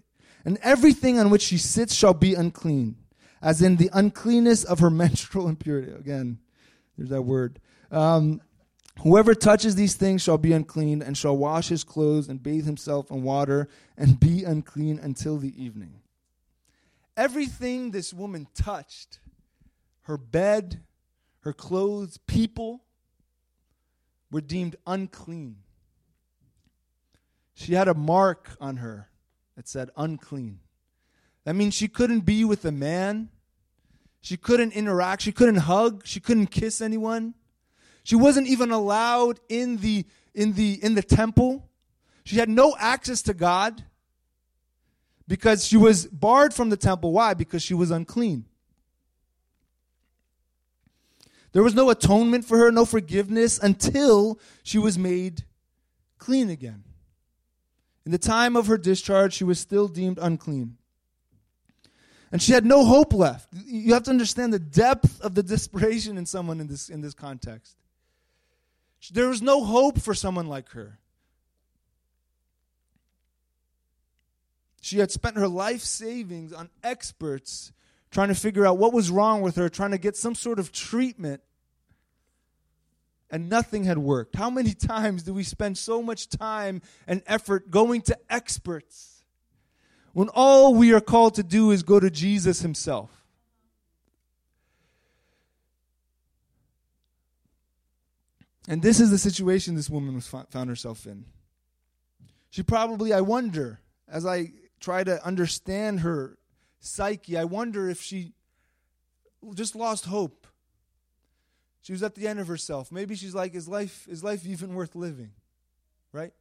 And 0.46 0.58
everything 0.62 1.20
on 1.20 1.30
which 1.30 1.44
she 1.44 1.58
sits 1.58 1.94
shall 1.94 2.14
be 2.14 2.34
unclean, 2.34 2.98
as 3.42 3.62
in 3.62 3.78
the 3.78 3.90
uncleanness 3.94 4.64
of 4.64 4.80
her 4.80 4.90
menstrual 4.90 5.48
impurity. 5.48 5.92
Again, 5.92 6.40
there's 6.98 7.10
that 7.10 7.22
word. 7.22 7.60
Um, 7.92 8.42
Whoever 9.02 9.34
touches 9.34 9.76
these 9.76 9.96
things 9.96 10.22
shall 10.22 10.38
be 10.38 10.54
unclean, 10.54 11.02
and 11.02 11.18
shall 11.18 11.36
wash 11.36 11.68
his 11.68 11.84
clothes 11.84 12.30
and 12.30 12.42
bathe 12.42 12.66
himself 12.66 13.12
in 13.12 13.24
water, 13.24 13.68
and 13.98 14.20
be 14.20 14.44
unclean 14.44 15.00
until 15.00 15.38
the 15.38 15.62
evening. 15.62 16.02
Everything 17.18 17.92
this 17.92 18.14
woman 18.14 18.48
touched, 18.54 19.20
her 20.04 20.18
bed, 20.18 20.82
her 21.42 21.54
clothes, 21.54 22.18
people, 22.28 22.84
were 24.32 24.42
deemed 24.42 24.76
unclean. 24.88 25.58
She 27.54 27.74
had 27.74 27.88
a 27.88 27.94
mark 27.94 28.50
on 28.60 28.78
her 28.78 29.10
that 29.56 29.68
said 29.68 29.90
unclean. 29.96 30.60
That 31.44 31.56
means 31.56 31.74
she 31.74 31.88
couldn't 31.88 32.22
be 32.22 32.46
with 32.46 32.66
a 32.66 32.72
man. 32.72 33.30
She 34.22 34.38
couldn't 34.38 34.74
interact. 34.74 35.22
She 35.22 35.32
couldn't 35.32 35.58
hug. 35.58 36.04
She 36.06 36.20
couldn't 36.20 36.48
kiss 36.48 36.82
anyone. 36.82 37.36
She 38.04 38.16
wasn't 38.16 38.48
even 38.48 38.72
allowed 38.72 39.40
in 39.50 39.78
the 39.78 40.06
in 40.34 40.54
the 40.54 40.84
in 40.84 40.96
the 40.96 41.04
temple. 41.04 41.70
She 42.26 42.38
had 42.38 42.50
no 42.50 42.76
access 42.78 43.22
to 43.24 43.34
God 43.34 43.84
because 45.28 45.66
she 45.66 45.78
was 45.78 46.06
barred 46.08 46.54
from 46.54 46.70
the 46.70 46.78
temple. 46.78 47.12
Why? 47.12 47.34
Because 47.34 47.64
she 47.64 47.74
was 47.74 47.92
unclean. 47.92 48.46
There 51.54 51.64
was 51.64 51.76
no 51.76 51.90
atonement 51.90 52.46
for 52.46 52.58
her, 52.58 52.72
no 52.72 52.84
forgiveness 52.84 53.60
until 53.60 54.40
she 54.64 54.80
was 54.80 54.98
made 54.98 55.44
clean 56.18 56.50
again. 56.50 56.84
In 58.06 58.12
the 58.12 58.18
time 58.18 58.56
of 58.56 58.68
her 58.68 58.78
discharge, 58.78 59.34
she 59.34 59.44
was 59.44 59.60
still 59.60 59.88
deemed 59.88 60.18
unclean. 60.22 60.78
And 62.32 62.42
she 62.42 62.52
had 62.54 62.66
no 62.66 62.84
hope 62.84 63.14
left. 63.14 63.50
You 63.66 63.94
have 63.94 64.04
to 64.04 64.10
understand 64.10 64.52
the 64.52 64.60
depth 64.60 65.22
of 65.22 65.36
the 65.36 65.44
desperation 65.54 66.18
in 66.18 66.26
someone 66.26 66.60
in 66.60 66.68
this, 66.68 66.90
in 66.90 67.02
this 67.02 67.14
context. 67.14 67.78
There 69.12 69.30
was 69.30 69.42
no 69.42 69.64
hope 69.64 70.00
for 70.00 70.14
someone 70.14 70.48
like 70.48 70.70
her. 70.70 71.00
She 74.82 75.00
had 75.00 75.12
spent 75.12 75.38
her 75.38 75.48
life 75.48 75.82
savings 75.82 76.52
on 76.52 76.70
experts 76.84 77.72
trying 78.12 78.28
to 78.28 78.36
figure 78.36 78.66
out 78.66 78.78
what 78.78 78.94
was 78.94 79.10
wrong 79.10 79.42
with 79.42 79.56
her, 79.56 79.70
trying 79.70 79.92
to 79.92 79.98
get 79.98 80.16
some 80.16 80.36
sort 80.36 80.60
of 80.60 80.72
treatment. 80.72 81.42
And 83.30 83.50
nothing 83.50 83.86
had 83.86 83.98
worked. 83.98 84.36
How 84.36 84.50
many 84.50 84.74
times 84.74 85.24
do 85.24 85.34
we 85.34 85.44
spend 85.44 85.78
so 85.78 86.02
much 86.02 86.30
time 86.30 86.82
and 87.08 87.24
effort 87.26 87.72
going 87.72 88.02
to 88.04 88.18
experts 88.30 89.24
when 90.12 90.30
all 90.30 90.76
we 90.76 90.94
are 90.94 91.02
called 91.02 91.36
to 91.36 91.44
do 91.44 91.72
is 91.72 91.82
go 91.82 92.00
to 92.00 92.12
Jesus 92.12 92.62
Himself? 92.62 93.23
And 98.68 98.82
this 98.82 99.00
is 99.00 99.12
the 99.12 99.18
situation 99.18 99.76
this 99.76 99.90
woman 99.90 100.16
was 100.16 100.28
found 100.28 100.70
herself 100.70 101.06
in. 101.06 101.26
She 102.50 102.64
probably, 102.64 103.12
I 103.12 103.22
wonder, 103.22 103.82
as 104.08 104.26
I 104.26 104.52
try 104.80 105.04
to 105.04 105.26
understand 105.26 106.02
her 106.02 106.38
psyche, 106.80 107.38
I 107.38 107.44
wonder 107.46 107.90
if 107.90 108.02
she 108.02 108.34
just 109.54 109.76
lost 109.76 110.06
hope. 110.06 110.48
She 111.82 111.92
was 111.92 112.04
at 112.04 112.16
the 112.16 112.28
end 112.28 112.40
of 112.40 112.48
herself. 112.48 112.92
Maybe 112.92 113.16
she's 113.16 113.36
like, 113.36 113.56
is 113.56 113.68
life, 113.68 114.08
is 114.08 114.24
life 114.24 114.46
even 114.46 114.74
worth 114.74 114.96
living? 114.96 115.32
Right? 116.14 116.32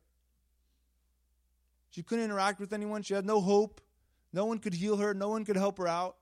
She 1.91 2.03
couldn't 2.03 2.25
interact 2.25 2.61
with 2.61 2.73
anyone. 2.73 3.03
She 3.03 3.15
had 3.15 3.27
no 3.27 3.41
hope. 3.41 3.81
No 4.33 4.45
one 4.45 4.59
could 4.59 4.75
heal 4.75 4.99
her. 4.99 5.15
No 5.15 5.29
one 5.29 5.45
could 5.45 5.57
help 5.57 5.79
her 5.79 5.89
out. 5.89 6.17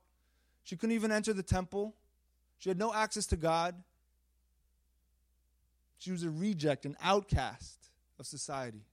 She 0.64 0.76
couldn't 0.76 0.94
even 0.94 1.12
enter 1.12 1.32
the 1.32 1.42
temple. 1.42 1.94
She 2.58 2.70
had 2.70 2.78
no 2.78 2.94
access 2.94 3.26
to 3.26 3.36
God. 3.36 3.74
She 6.00 6.10
was 6.10 6.22
a 6.22 6.30
reject, 6.30 6.86
an 6.86 6.96
outcast 7.02 7.90
of 8.18 8.26
society. 8.26 8.86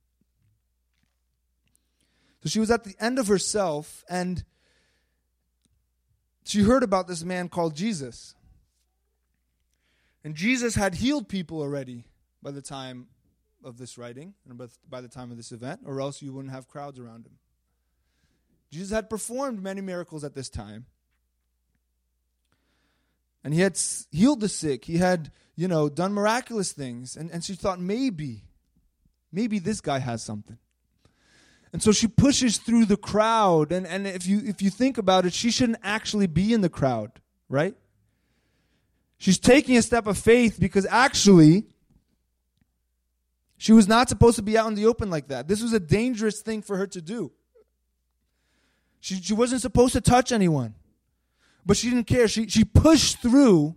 So 2.42 2.50
she 2.50 2.60
was 2.60 2.70
at 2.70 2.84
the 2.84 2.94
end 3.00 3.18
of 3.18 3.26
herself, 3.26 4.04
and 4.10 4.44
she 6.44 6.62
heard 6.62 6.82
about 6.82 7.08
this 7.08 7.24
man 7.24 7.48
called 7.48 7.74
Jesus. 7.74 8.34
And 10.22 10.34
Jesus 10.34 10.74
had 10.74 10.94
healed 10.94 11.28
people 11.30 11.60
already 11.62 12.04
by 12.42 12.50
the 12.50 12.62
time 12.62 13.06
of 13.64 13.78
this 13.78 13.96
writing, 13.96 14.34
and 14.46 14.60
by 14.88 15.00
the 15.00 15.08
time 15.08 15.30
of 15.30 15.38
this 15.38 15.50
event, 15.50 15.80
or 15.86 16.02
else 16.02 16.20
you 16.20 16.32
wouldn't 16.34 16.52
have 16.52 16.68
crowds 16.68 16.98
around 16.98 17.26
him. 17.26 17.38
Jesus 18.70 18.90
had 18.90 19.08
performed 19.08 19.62
many 19.62 19.80
miracles 19.80 20.24
at 20.24 20.34
this 20.34 20.50
time. 20.50 20.84
And 23.48 23.54
he 23.54 23.62
had 23.62 23.80
healed 24.12 24.40
the 24.40 24.48
sick. 24.50 24.84
He 24.84 24.98
had, 24.98 25.32
you 25.56 25.68
know, 25.68 25.88
done 25.88 26.12
miraculous 26.12 26.72
things. 26.72 27.16
And, 27.16 27.30
and 27.30 27.42
she 27.42 27.54
thought, 27.54 27.80
maybe, 27.80 28.44
maybe 29.32 29.58
this 29.58 29.80
guy 29.80 30.00
has 30.00 30.22
something. 30.22 30.58
And 31.72 31.82
so 31.82 31.90
she 31.90 32.08
pushes 32.08 32.58
through 32.58 32.84
the 32.84 32.98
crowd. 32.98 33.72
And, 33.72 33.86
and 33.86 34.06
if, 34.06 34.26
you, 34.26 34.42
if 34.44 34.60
you 34.60 34.68
think 34.68 34.98
about 34.98 35.24
it, 35.24 35.32
she 35.32 35.50
shouldn't 35.50 35.78
actually 35.82 36.26
be 36.26 36.52
in 36.52 36.60
the 36.60 36.68
crowd, 36.68 37.10
right? 37.48 37.74
She's 39.16 39.38
taking 39.38 39.78
a 39.78 39.82
step 39.82 40.06
of 40.06 40.18
faith 40.18 40.60
because 40.60 40.84
actually, 40.84 41.64
she 43.56 43.72
was 43.72 43.88
not 43.88 44.10
supposed 44.10 44.36
to 44.36 44.42
be 44.42 44.58
out 44.58 44.66
in 44.66 44.74
the 44.74 44.84
open 44.84 45.08
like 45.08 45.28
that. 45.28 45.48
This 45.48 45.62
was 45.62 45.72
a 45.72 45.80
dangerous 45.80 46.42
thing 46.42 46.60
for 46.60 46.76
her 46.76 46.86
to 46.88 47.00
do. 47.00 47.32
She, 49.00 49.22
she 49.22 49.32
wasn't 49.32 49.62
supposed 49.62 49.94
to 49.94 50.02
touch 50.02 50.32
anyone, 50.32 50.74
but 51.64 51.76
she 51.76 51.90
didn't 51.90 52.06
care. 52.06 52.28
She, 52.28 52.48
she 52.48 52.64
pushed 52.64 53.20
through 53.20 53.76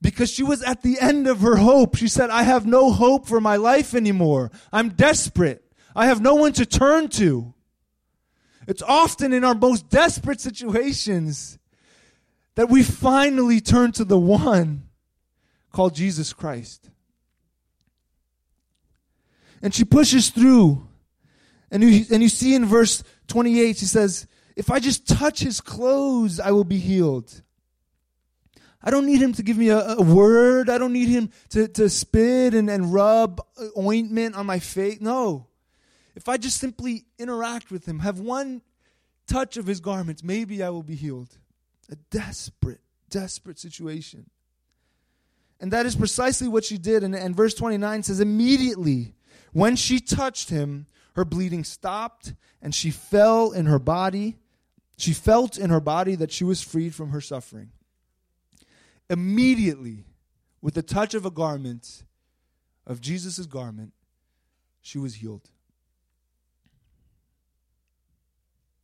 because 0.00 0.30
she 0.30 0.42
was 0.42 0.62
at 0.62 0.82
the 0.82 1.00
end 1.00 1.26
of 1.26 1.40
her 1.40 1.56
hope. 1.56 1.96
She 1.96 2.08
said, 2.08 2.30
I 2.30 2.42
have 2.42 2.66
no 2.66 2.90
hope 2.90 3.26
for 3.26 3.40
my 3.40 3.56
life 3.56 3.94
anymore. 3.94 4.50
I'm 4.72 4.90
desperate. 4.90 5.64
I 5.96 6.06
have 6.06 6.20
no 6.20 6.34
one 6.34 6.52
to 6.54 6.66
turn 6.66 7.08
to. 7.10 7.54
It's 8.66 8.82
often 8.82 9.32
in 9.32 9.44
our 9.44 9.54
most 9.54 9.88
desperate 9.88 10.40
situations 10.40 11.58
that 12.54 12.68
we 12.68 12.82
finally 12.82 13.60
turn 13.60 13.92
to 13.92 14.04
the 14.04 14.18
one 14.18 14.84
called 15.72 15.94
Jesus 15.94 16.32
Christ. 16.32 16.90
And 19.62 19.74
she 19.74 19.84
pushes 19.84 20.30
through. 20.30 20.86
And 21.70 21.82
you, 21.82 22.04
and 22.10 22.22
you 22.22 22.28
see 22.28 22.54
in 22.54 22.66
verse 22.66 23.02
28, 23.28 23.76
she 23.78 23.86
says, 23.86 24.26
If 24.56 24.70
I 24.70 24.78
just 24.78 25.08
touch 25.08 25.40
his 25.40 25.60
clothes, 25.60 26.38
I 26.38 26.52
will 26.52 26.64
be 26.64 26.78
healed. 26.78 27.42
I 28.82 28.90
don't 28.90 29.06
need 29.06 29.20
him 29.20 29.32
to 29.32 29.42
give 29.42 29.56
me 29.56 29.70
a, 29.70 29.78
a 29.78 30.02
word. 30.02 30.68
I 30.68 30.78
don't 30.78 30.92
need 30.92 31.08
him 31.08 31.30
to, 31.50 31.66
to 31.68 31.88
spit 31.88 32.54
and, 32.54 32.68
and 32.68 32.92
rub 32.92 33.40
ointment 33.76 34.34
on 34.34 34.46
my 34.46 34.58
face. 34.58 35.00
No 35.00 35.48
if 36.14 36.28
I 36.28 36.36
just 36.36 36.58
simply 36.58 37.06
interact 37.18 37.70
with 37.70 37.86
him, 37.86 38.00
have 38.00 38.20
one 38.20 38.62
touch 39.26 39.56
of 39.56 39.66
his 39.66 39.80
garments, 39.80 40.22
maybe 40.22 40.62
I 40.62 40.70
will 40.70 40.82
be 40.82 40.94
healed. 40.94 41.38
A 41.90 41.96
desperate, 42.10 42.80
desperate 43.10 43.58
situation. 43.58 44.30
And 45.60 45.72
that 45.72 45.86
is 45.86 45.96
precisely 45.96 46.48
what 46.48 46.64
she 46.64 46.78
did. 46.78 47.02
And, 47.02 47.14
and 47.14 47.34
verse 47.34 47.54
29 47.54 48.04
says, 48.04 48.20
Immediately, 48.20 49.14
when 49.52 49.76
she 49.76 50.00
touched 50.00 50.50
him, 50.50 50.86
her 51.14 51.24
bleeding 51.24 51.64
stopped, 51.64 52.34
and 52.60 52.74
she 52.74 52.90
fell 52.90 53.52
in 53.52 53.66
her 53.66 53.78
body. 53.78 54.36
She 54.96 55.12
felt 55.12 55.58
in 55.58 55.70
her 55.70 55.80
body 55.80 56.14
that 56.14 56.30
she 56.30 56.44
was 56.44 56.62
freed 56.62 56.94
from 56.94 57.10
her 57.10 57.20
suffering. 57.20 57.70
Immediately, 59.10 60.04
with 60.62 60.74
the 60.74 60.82
touch 60.82 61.14
of 61.14 61.26
a 61.26 61.30
garment, 61.30 62.04
of 62.86 63.00
Jesus' 63.00 63.46
garment, 63.46 63.92
she 64.80 64.98
was 64.98 65.16
healed. 65.16 65.50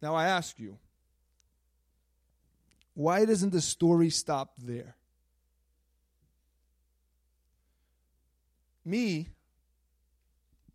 Now 0.02 0.14
I 0.14 0.26
ask 0.26 0.58
you, 0.58 0.78
why 2.94 3.24
doesn't 3.24 3.50
the 3.50 3.60
story 3.60 4.10
stop 4.10 4.54
there? 4.58 4.96
Me, 8.84 9.28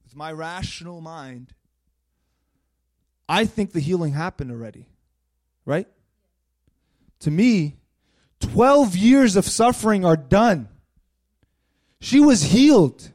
with 0.04 0.16
my 0.16 0.32
rational 0.32 1.02
mind, 1.02 1.54
I 3.28 3.46
think 3.46 3.72
the 3.74 3.80
healing 3.80 4.14
happened 4.14 4.52
already. 4.52 4.88
Right? 5.66 5.88
To 7.22 7.32
me, 7.32 7.78
12 8.40 8.96
years 8.96 9.36
of 9.36 9.46
suffering 9.46 10.06
are 10.06 10.18
done. 10.18 10.70
She 12.00 12.20
was 12.20 12.44
healed. 12.44 13.12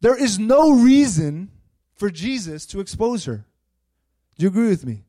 There 0.00 0.16
is 0.16 0.38
no 0.38 0.72
reason 0.72 1.50
for 1.94 2.10
Jesus 2.10 2.66
to 2.66 2.80
expose 2.80 3.24
her. 3.24 3.44
Do 4.36 4.44
you 4.44 4.48
agree 4.48 4.68
with 4.68 4.84
me? 4.84 5.04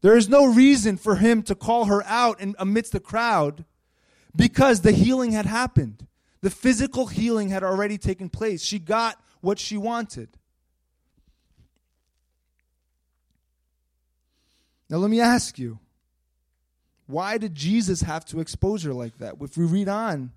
There 0.00 0.16
is 0.16 0.28
no 0.28 0.44
reason 0.44 0.96
for 0.96 1.16
him 1.16 1.42
to 1.44 1.54
call 1.54 1.86
her 1.86 2.02
out 2.04 2.40
in, 2.40 2.54
amidst 2.58 2.92
the 2.92 3.00
crowd 3.00 3.64
because 4.36 4.80
the 4.82 4.92
healing 4.92 5.32
had 5.32 5.46
happened. 5.46 6.06
The 6.42 6.50
physical 6.50 7.06
healing 7.06 7.48
had 7.48 7.64
already 7.64 7.96
taken 7.96 8.28
place. 8.28 8.62
She 8.62 8.78
got 8.78 9.18
what 9.40 9.58
she 9.58 9.78
wanted. 9.78 10.28
Now, 14.88 14.98
let 14.98 15.10
me 15.10 15.20
ask 15.20 15.58
you 15.58 15.78
why 17.06 17.38
did 17.38 17.54
Jesus 17.54 18.02
have 18.02 18.24
to 18.26 18.40
expose 18.40 18.82
her 18.84 18.94
like 18.94 19.18
that? 19.18 19.34
If 19.40 19.56
we 19.56 19.64
read 19.64 19.88
on, 19.88 20.32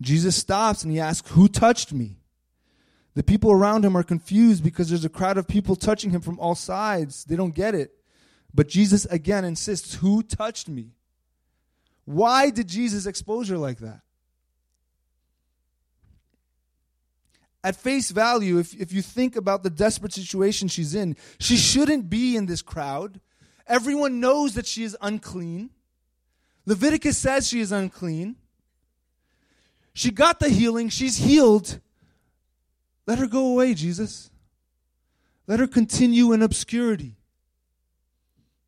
Jesus 0.00 0.36
stops 0.36 0.82
and 0.82 0.92
he 0.92 1.00
asks, 1.00 1.30
Who 1.32 1.48
touched 1.48 1.92
me? 1.92 2.18
The 3.14 3.22
people 3.22 3.50
around 3.50 3.84
him 3.84 3.96
are 3.96 4.02
confused 4.02 4.62
because 4.62 4.88
there's 4.88 5.04
a 5.04 5.10
crowd 5.10 5.38
of 5.38 5.48
people 5.48 5.74
touching 5.74 6.10
him 6.10 6.20
from 6.20 6.38
all 6.38 6.54
sides. 6.54 7.24
They 7.24 7.34
don't 7.34 7.54
get 7.54 7.74
it. 7.74 7.92
But 8.54 8.68
Jesus 8.68 9.04
again 9.06 9.44
insists, 9.44 9.94
Who 9.94 10.22
touched 10.22 10.68
me? 10.68 10.92
Why 12.04 12.50
did 12.50 12.68
Jesus 12.68 13.06
expose 13.06 13.48
her 13.48 13.58
like 13.58 13.78
that? 13.78 14.00
At 17.66 17.74
face 17.74 18.10
value, 18.12 18.58
if, 18.58 18.74
if 18.74 18.92
you 18.92 19.02
think 19.02 19.34
about 19.34 19.64
the 19.64 19.70
desperate 19.70 20.12
situation 20.12 20.68
she's 20.68 20.94
in, 20.94 21.16
she 21.40 21.56
shouldn't 21.56 22.08
be 22.08 22.36
in 22.36 22.46
this 22.46 22.62
crowd 22.62 23.20
Everyone 23.66 24.20
knows 24.20 24.54
that 24.54 24.66
she 24.66 24.84
is 24.84 24.96
unclean. 25.00 25.70
Leviticus 26.66 27.18
says 27.18 27.48
she 27.48 27.60
is 27.60 27.72
unclean. 27.72 28.36
She 29.92 30.10
got 30.10 30.38
the 30.40 30.48
healing, 30.48 30.88
she's 30.88 31.16
healed. 31.16 31.80
Let 33.06 33.18
her 33.18 33.26
go 33.26 33.48
away, 33.48 33.74
Jesus. 33.74 34.30
Let 35.46 35.60
her 35.60 35.66
continue 35.66 36.32
in 36.32 36.42
obscurity. 36.42 37.16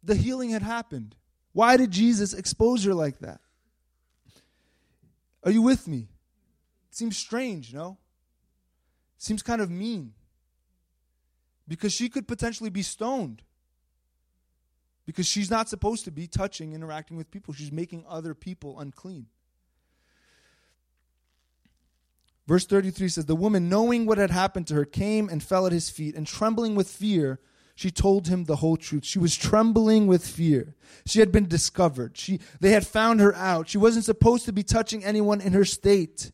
The 0.03 0.15
healing 0.15 0.51
had 0.51 0.63
happened. 0.63 1.17
Why 1.53 1.77
did 1.77 1.91
Jesus 1.91 2.33
expose 2.33 2.85
her 2.85 2.95
like 2.95 3.19
that? 3.19 3.41
Are 5.45 5.51
you 5.51 5.63
with 5.63 5.87
me? 5.87 6.09
It 6.89 6.97
seems 6.97 7.17
strange, 7.17 7.75
no? 7.75 7.99
Seems 9.19 9.43
kind 9.43 9.61
of 9.61 9.71
mean. 9.71 10.15
Because 11.67 11.93
she 11.93 12.09
could 12.09 12.27
potentially 12.27 12.71
be 12.71 12.83
stoned. 12.83 13.43
Because 15.05 15.27
she's 15.27 15.51
not 15.51 15.69
supposed 15.69 16.05
to 16.05 16.11
be 16.11 16.27
touching, 16.27 16.73
interacting 16.73 17.17
with 17.17 17.31
people. 17.31 17.53
She's 17.53 17.73
making 17.73 18.05
other 18.09 18.35
people 18.35 18.79
unclean. 18.79 19.27
Verse 22.47 22.65
33 22.65 23.09
says, 23.09 23.27
The 23.27 23.37
woman, 23.37 23.69
knowing 23.69 24.07
what 24.07 24.17
had 24.17 24.31
happened 24.31 24.67
to 24.69 24.75
her, 24.75 24.87
came 24.87 25.29
and 25.29 25.43
fell 25.43 25.67
at 25.67 25.73
his 25.73 25.91
feet, 25.91 26.15
and 26.15 26.27
trembling 26.27 26.75
with 26.75 26.89
fear, 26.89 27.41
she 27.75 27.91
told 27.91 28.27
him 28.27 28.45
the 28.45 28.57
whole 28.57 28.77
truth. 28.77 29.05
She 29.05 29.19
was 29.19 29.37
trembling 29.37 30.07
with 30.07 30.27
fear. 30.27 30.75
She 31.07 31.21
had 31.21 31.31
been 31.31 31.47
discovered. 31.47 32.17
She, 32.17 32.41
they 32.61 32.71
had 32.71 32.87
found 32.87 33.21
her 33.21 33.35
out. 33.35 33.69
She 33.69 33.79
wasn't 33.79 34.05
supposed 34.05 34.47
to 34.47 34.53
be 34.53 34.63
touching 34.63 35.05
anyone 35.05 35.41
in 35.41 35.53
her 35.53 35.65
state. 35.65 36.33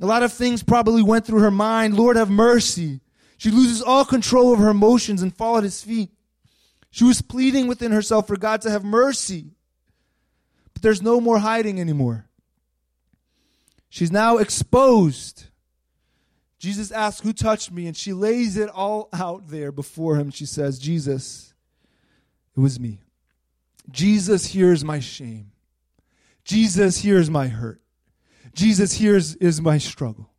A 0.00 0.06
lot 0.06 0.22
of 0.22 0.32
things 0.32 0.62
probably 0.62 1.02
went 1.02 1.26
through 1.26 1.40
her 1.40 1.50
mind. 1.50 1.96
Lord, 1.96 2.16
have 2.16 2.30
mercy. 2.30 3.00
She 3.38 3.50
loses 3.50 3.82
all 3.82 4.04
control 4.04 4.52
of 4.52 4.58
her 4.58 4.68
emotions 4.68 5.22
and 5.22 5.34
fall 5.34 5.56
at 5.56 5.64
his 5.64 5.82
feet. 5.82 6.10
She 6.90 7.04
was 7.04 7.22
pleading 7.22 7.66
within 7.66 7.92
herself 7.92 8.26
for 8.26 8.36
God 8.36 8.62
to 8.62 8.70
have 8.70 8.84
mercy. 8.84 9.52
But 10.72 10.82
there's 10.82 11.02
no 11.02 11.20
more 11.20 11.38
hiding 11.38 11.80
anymore. 11.80 12.26
She's 13.88 14.12
now 14.12 14.38
exposed. 14.38 15.46
Jesus 16.58 16.90
asks, 16.90 17.20
Who 17.22 17.32
touched 17.32 17.70
me? 17.70 17.86
And 17.86 17.96
she 17.96 18.12
lays 18.12 18.56
it 18.56 18.68
all 18.68 19.08
out 19.12 19.48
there 19.48 19.72
before 19.72 20.16
him. 20.16 20.30
She 20.30 20.46
says, 20.46 20.78
Jesus, 20.78 21.54
it 22.56 22.60
was 22.60 22.80
me. 22.80 23.00
Jesus 23.90 24.46
hears 24.46 24.84
my 24.84 25.00
shame. 25.00 25.52
Jesus 26.44 26.98
hears 26.98 27.30
my 27.30 27.48
hurt. 27.48 27.80
Jesus 28.56 28.94
hears 28.94 29.36
is 29.36 29.60
my 29.60 29.78
struggle. 29.78 30.30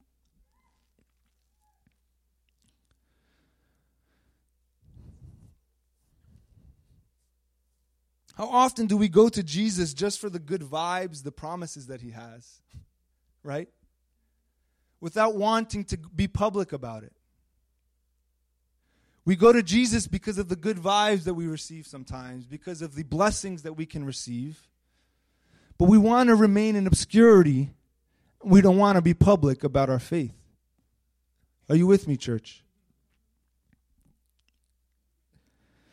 How 8.35 8.49
often 8.49 8.87
do 8.87 8.97
we 8.97 9.07
go 9.07 9.29
to 9.29 9.41
Jesus 9.41 9.93
just 9.93 10.19
for 10.19 10.29
the 10.29 10.37
good 10.37 10.61
vibes, 10.61 11.23
the 11.23 11.31
promises 11.31 11.87
that 11.87 12.01
he 12.01 12.11
has? 12.11 12.61
Right? 13.43 13.69
without 14.99 15.35
wanting 15.35 15.83
to 15.85 15.97
be 15.97 16.27
public 16.27 16.73
about 16.73 17.03
it. 17.03 17.13
We 19.25 19.35
go 19.35 19.51
to 19.51 19.61
Jesus 19.61 20.07
because 20.07 20.37
of 20.37 20.47
the 20.47 20.55
good 20.55 20.77
vibes 20.77 21.25
that 21.25 21.33
we 21.33 21.47
receive 21.47 21.85
sometimes, 21.85 22.45
because 22.45 22.81
of 22.81 22.95
the 22.95 23.03
blessings 23.03 23.63
that 23.63 23.73
we 23.73 23.85
can 23.85 24.05
receive. 24.05 24.67
But 25.77 25.89
we 25.89 25.97
want 25.97 26.29
to 26.29 26.35
remain 26.35 26.75
in 26.75 26.87
obscurity. 26.87 27.71
We 28.43 28.61
don't 28.61 28.77
want 28.77 28.95
to 28.95 29.01
be 29.01 29.13
public 29.13 29.63
about 29.63 29.89
our 29.89 29.99
faith. 29.99 30.33
Are 31.69 31.75
you 31.75 31.87
with 31.87 32.07
me, 32.07 32.17
church? 32.17 32.63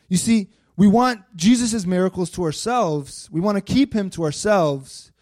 You 0.09 0.17
see, 0.17 0.51
we 0.77 0.87
want 0.87 1.23
Jesus' 1.37 1.87
miracles 1.87 2.31
to 2.31 2.45
ourselves. 2.45 3.29
We 3.31 3.41
want 3.41 3.57
to 3.57 3.75
keep 3.75 3.95
him 3.95 4.11
to 4.11 4.25
ourselves. 4.25 5.13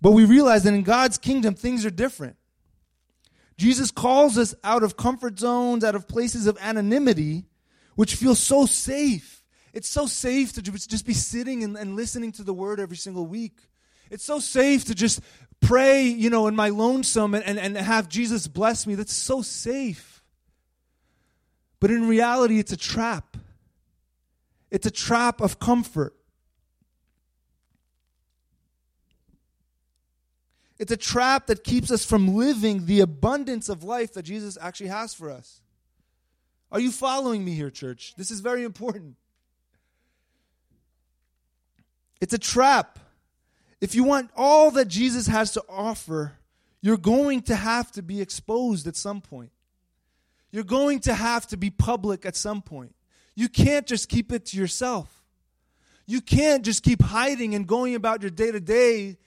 But 0.00 0.12
we 0.12 0.24
realize 0.24 0.64
that 0.64 0.74
in 0.74 0.82
God's 0.82 1.18
kingdom, 1.18 1.54
things 1.54 1.86
are 1.86 1.90
different. 1.90 2.36
Jesus 3.56 3.90
calls 3.90 4.38
us 4.38 4.54
out 4.64 4.82
of 4.82 4.96
comfort 4.96 5.38
zones, 5.38 5.84
out 5.84 5.94
of 5.94 6.08
places 6.08 6.46
of 6.46 6.58
anonymity, 6.60 7.44
which 7.94 8.16
feels 8.16 8.40
so 8.40 8.66
safe. 8.66 9.44
It's 9.72 9.88
so 9.88 10.06
safe 10.06 10.52
to 10.54 10.62
just 10.62 11.06
be 11.06 11.14
sitting 11.14 11.62
and, 11.62 11.76
and 11.76 11.96
listening 11.96 12.32
to 12.32 12.42
the 12.42 12.52
word 12.52 12.80
every 12.80 12.96
single 12.96 13.26
week. 13.26 13.58
It's 14.12 14.24
so 14.24 14.40
safe 14.40 14.84
to 14.84 14.94
just 14.94 15.22
pray, 15.62 16.04
you 16.04 16.28
know, 16.28 16.46
in 16.46 16.54
my 16.54 16.68
lonesome 16.68 17.34
and, 17.34 17.42
and, 17.44 17.58
and 17.58 17.74
have 17.78 18.10
Jesus 18.10 18.46
bless 18.46 18.86
me. 18.86 18.94
That's 18.94 19.12
so 19.12 19.40
safe. 19.40 20.22
But 21.80 21.90
in 21.90 22.06
reality, 22.06 22.58
it's 22.58 22.72
a 22.72 22.76
trap. 22.76 23.38
It's 24.70 24.86
a 24.86 24.90
trap 24.90 25.40
of 25.40 25.58
comfort. 25.58 26.14
It's 30.78 30.92
a 30.92 30.96
trap 30.96 31.46
that 31.46 31.64
keeps 31.64 31.90
us 31.90 32.04
from 32.04 32.34
living 32.34 32.84
the 32.84 33.00
abundance 33.00 33.70
of 33.70 33.82
life 33.82 34.12
that 34.12 34.24
Jesus 34.24 34.58
actually 34.60 34.88
has 34.88 35.14
for 35.14 35.30
us. 35.30 35.62
Are 36.70 36.80
you 36.80 36.92
following 36.92 37.46
me 37.46 37.54
here, 37.54 37.70
church? 37.70 38.14
This 38.18 38.30
is 38.30 38.40
very 38.40 38.62
important. 38.62 39.16
It's 42.20 42.34
a 42.34 42.38
trap. 42.38 42.98
If 43.82 43.96
you 43.96 44.04
want 44.04 44.30
all 44.36 44.70
that 44.70 44.86
Jesus 44.86 45.26
has 45.26 45.50
to 45.54 45.64
offer, 45.68 46.34
you're 46.80 46.96
going 46.96 47.42
to 47.42 47.56
have 47.56 47.90
to 47.92 48.02
be 48.02 48.20
exposed 48.20 48.86
at 48.86 48.94
some 48.94 49.20
point. 49.20 49.50
You're 50.52 50.62
going 50.62 51.00
to 51.00 51.12
have 51.12 51.48
to 51.48 51.56
be 51.56 51.68
public 51.68 52.24
at 52.24 52.36
some 52.36 52.62
point. 52.62 52.94
You 53.34 53.48
can't 53.48 53.84
just 53.84 54.08
keep 54.08 54.30
it 54.30 54.46
to 54.46 54.56
yourself. 54.56 55.24
You 56.06 56.20
can't 56.20 56.64
just 56.64 56.84
keep 56.84 57.02
hiding 57.02 57.56
and 57.56 57.66
going 57.66 57.96
about 57.96 58.22
your 58.22 58.30
day 58.30 58.52
to 58.52 58.60
day 58.60 59.18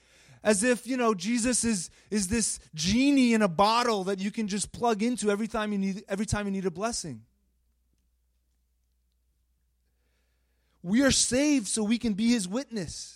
as 0.42 0.62
if, 0.62 0.86
you 0.86 0.96
know, 0.96 1.12
Jesus 1.12 1.62
is, 1.62 1.90
is 2.10 2.28
this 2.28 2.58
genie 2.74 3.34
in 3.34 3.42
a 3.42 3.48
bottle 3.48 4.04
that 4.04 4.20
you 4.20 4.30
can 4.30 4.48
just 4.48 4.72
plug 4.72 5.02
into 5.02 5.30
every 5.30 5.48
time 5.48 5.70
you 5.70 5.78
need, 5.78 6.02
every 6.08 6.24
time 6.24 6.46
you 6.46 6.52
need 6.52 6.64
a 6.64 6.70
blessing. 6.70 7.20
We 10.82 11.02
are 11.02 11.10
saved 11.10 11.66
so 11.66 11.82
we 11.82 11.98
can 11.98 12.14
be 12.14 12.28
his 12.28 12.48
witness. 12.48 13.15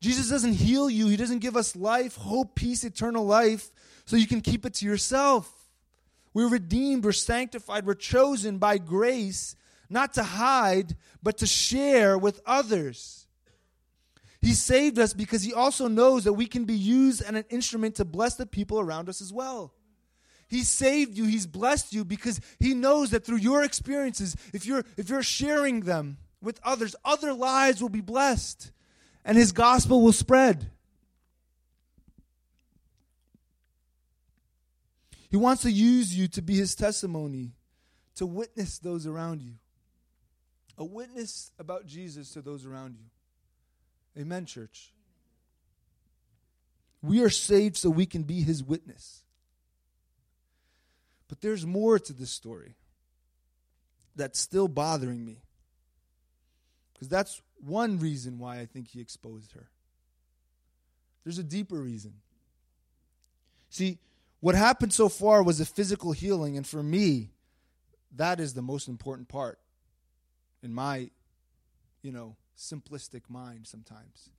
Jesus 0.00 0.30
doesn't 0.30 0.54
heal 0.54 0.88
you, 0.88 1.08
he 1.08 1.16
doesn't 1.16 1.40
give 1.40 1.56
us 1.56 1.74
life, 1.74 2.16
hope, 2.16 2.54
peace, 2.54 2.84
eternal 2.84 3.24
life, 3.26 3.70
so 4.04 4.16
you 4.16 4.26
can 4.26 4.40
keep 4.40 4.64
it 4.64 4.74
to 4.74 4.86
yourself. 4.86 5.52
We're 6.34 6.48
redeemed, 6.48 7.04
we're 7.04 7.12
sanctified, 7.12 7.84
we're 7.84 7.94
chosen 7.94 8.58
by 8.58 8.78
grace, 8.78 9.56
not 9.90 10.14
to 10.14 10.22
hide, 10.22 10.96
but 11.22 11.38
to 11.38 11.46
share 11.46 12.16
with 12.16 12.40
others. 12.46 13.26
He 14.40 14.54
saved 14.54 15.00
us 15.00 15.14
because 15.14 15.42
he 15.42 15.52
also 15.52 15.88
knows 15.88 16.24
that 16.24 16.34
we 16.34 16.46
can 16.46 16.64
be 16.64 16.76
used 16.76 17.22
as 17.22 17.28
an 17.28 17.44
instrument 17.50 17.96
to 17.96 18.04
bless 18.04 18.36
the 18.36 18.46
people 18.46 18.78
around 18.78 19.08
us 19.08 19.20
as 19.20 19.32
well. 19.32 19.72
He 20.46 20.62
saved 20.62 21.18
you, 21.18 21.24
he's 21.24 21.46
blessed 21.46 21.92
you 21.92 22.04
because 22.04 22.40
he 22.60 22.72
knows 22.72 23.10
that 23.10 23.24
through 23.24 23.38
your 23.38 23.64
experiences, 23.64 24.36
if 24.54 24.64
you're 24.64 24.84
if 24.96 25.10
you're 25.10 25.22
sharing 25.22 25.80
them 25.80 26.18
with 26.40 26.60
others, 26.62 26.94
other 27.04 27.34
lives 27.34 27.82
will 27.82 27.90
be 27.90 28.00
blessed 28.00 28.70
and 29.28 29.36
his 29.36 29.52
gospel 29.52 30.00
will 30.00 30.14
spread. 30.14 30.70
He 35.30 35.36
wants 35.36 35.62
to 35.62 35.70
use 35.70 36.16
you 36.16 36.28
to 36.28 36.40
be 36.40 36.56
his 36.56 36.74
testimony, 36.74 37.52
to 38.14 38.24
witness 38.24 38.78
those 38.78 39.06
around 39.06 39.42
you. 39.42 39.52
A 40.78 40.84
witness 40.84 41.52
about 41.58 41.84
Jesus 41.84 42.32
to 42.32 42.40
those 42.40 42.64
around 42.64 42.96
you. 42.96 44.22
Amen, 44.22 44.46
church. 44.46 44.94
We 47.02 47.22
are 47.22 47.28
saved 47.28 47.76
so 47.76 47.90
we 47.90 48.06
can 48.06 48.22
be 48.22 48.40
his 48.40 48.64
witness. 48.64 49.24
But 51.28 51.42
there's 51.42 51.66
more 51.66 51.98
to 51.98 52.14
this 52.14 52.30
story 52.30 52.76
that's 54.16 54.40
still 54.40 54.68
bothering 54.68 55.22
me. 55.22 55.42
Because 56.94 57.10
that's 57.10 57.42
one 57.60 57.98
reason 57.98 58.38
why 58.38 58.60
I 58.60 58.66
think 58.66 58.88
he 58.88 59.00
exposed 59.00 59.52
her. 59.52 59.68
There's 61.24 61.38
a 61.38 61.44
deeper 61.44 61.80
reason. 61.80 62.14
See, 63.70 63.98
what 64.40 64.54
happened 64.54 64.92
so 64.92 65.08
far 65.08 65.42
was 65.42 65.60
a 65.60 65.66
physical 65.66 66.12
healing, 66.12 66.56
and 66.56 66.66
for 66.66 66.82
me, 66.82 67.30
that 68.16 68.40
is 68.40 68.54
the 68.54 68.62
most 68.62 68.88
important 68.88 69.28
part 69.28 69.58
in 70.62 70.72
my, 70.72 71.10
you 72.02 72.12
know, 72.12 72.36
simplistic 72.56 73.22
mind 73.28 73.66
sometimes. 73.66 74.30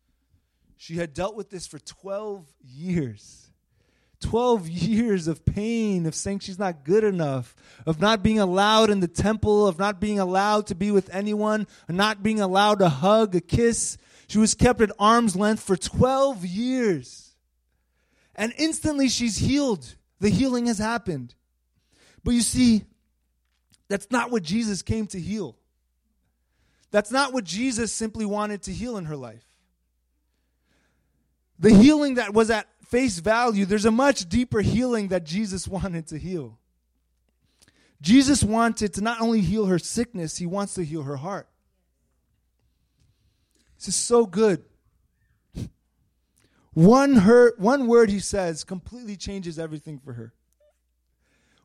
She 0.78 0.96
had 0.96 1.14
dealt 1.14 1.36
with 1.36 1.50
this 1.50 1.68
for 1.68 1.80
12 1.80 2.46
years. 2.64 3.52
12 4.22 4.68
years 4.70 5.28
of 5.28 5.46
pain, 5.46 6.06
of 6.06 6.14
saying 6.14 6.40
she's 6.40 6.60
not 6.60 6.84
good 6.84 7.04
enough, 7.04 7.56
of 7.86 8.02
not 8.02 8.22
being 8.22 8.40
allowed 8.40 8.90
in 8.90 9.00
the 9.00 9.08
temple, 9.08 9.68
of 9.68 9.80
not 9.80 10.00
being 10.00 10.20
allowed 10.20 10.68
to 10.68 10.76
be 10.76 10.92
with 10.92 11.10
anyone, 11.14 11.68
not 11.88 12.22
being 12.22 12.42
allowed 12.42 12.80
to 12.80 12.90
hug, 12.90 13.36
a 13.36 13.42
kiss. 13.42 13.98
She 14.28 14.38
was 14.38 14.54
kept 14.54 14.82
at 14.82 14.92
arm's 15.00 15.36
length 15.36 15.64
for 15.64 15.78
12 15.78 16.46
years. 16.46 17.34
And 18.36 18.54
instantly 18.58 19.10
she's 19.10 19.38
healed. 19.38 19.96
The 20.20 20.30
healing 20.30 20.68
has 20.68 20.78
happened. 20.78 21.34
But 22.24 22.34
you 22.34 22.42
see, 22.42 22.84
that's 23.88 24.12
not 24.12 24.32
what 24.32 24.44
Jesus 24.44 24.82
came 24.82 25.08
to 25.08 25.20
heal. 25.20 25.58
That's 26.92 27.12
not 27.12 27.34
what 27.34 27.44
Jesus 27.44 27.94
simply 27.94 28.26
wanted 28.26 28.64
to 28.64 28.74
heal 28.74 28.98
in 28.98 29.06
her 29.06 29.16
life. 29.16 29.46
The 31.60 31.74
healing 31.74 32.16
that 32.16 32.34
was 32.34 32.50
at 32.50 32.68
face 32.90 33.20
value, 33.20 33.66
there's 33.66 33.86
a 33.86 33.92
much 33.92 34.28
deeper 34.28 34.62
healing 34.62 35.10
that 35.10 35.24
Jesus 35.24 35.68
wanted 35.68 36.08
to 36.08 36.18
heal. 36.18 36.58
Jesus 38.02 38.44
wanted 38.44 38.94
to 38.96 39.02
not 39.02 39.22
only 39.22 39.42
heal 39.42 39.68
her 39.68 39.78
sickness, 39.78 40.38
he 40.38 40.46
wants 40.46 40.74
to 40.74 40.84
heal 40.84 41.04
her 41.04 41.18
heart. 41.18 41.48
This 43.78 43.90
is 43.90 43.96
so 43.96 44.26
good. 44.26 44.64
One, 46.74 47.16
her, 47.18 47.54
one 47.58 47.88
word 47.88 48.10
he 48.10 48.20
says 48.20 48.64
completely 48.64 49.16
changes 49.16 49.60
everything 49.60 50.00
for 50.00 50.14
her. 50.14 50.34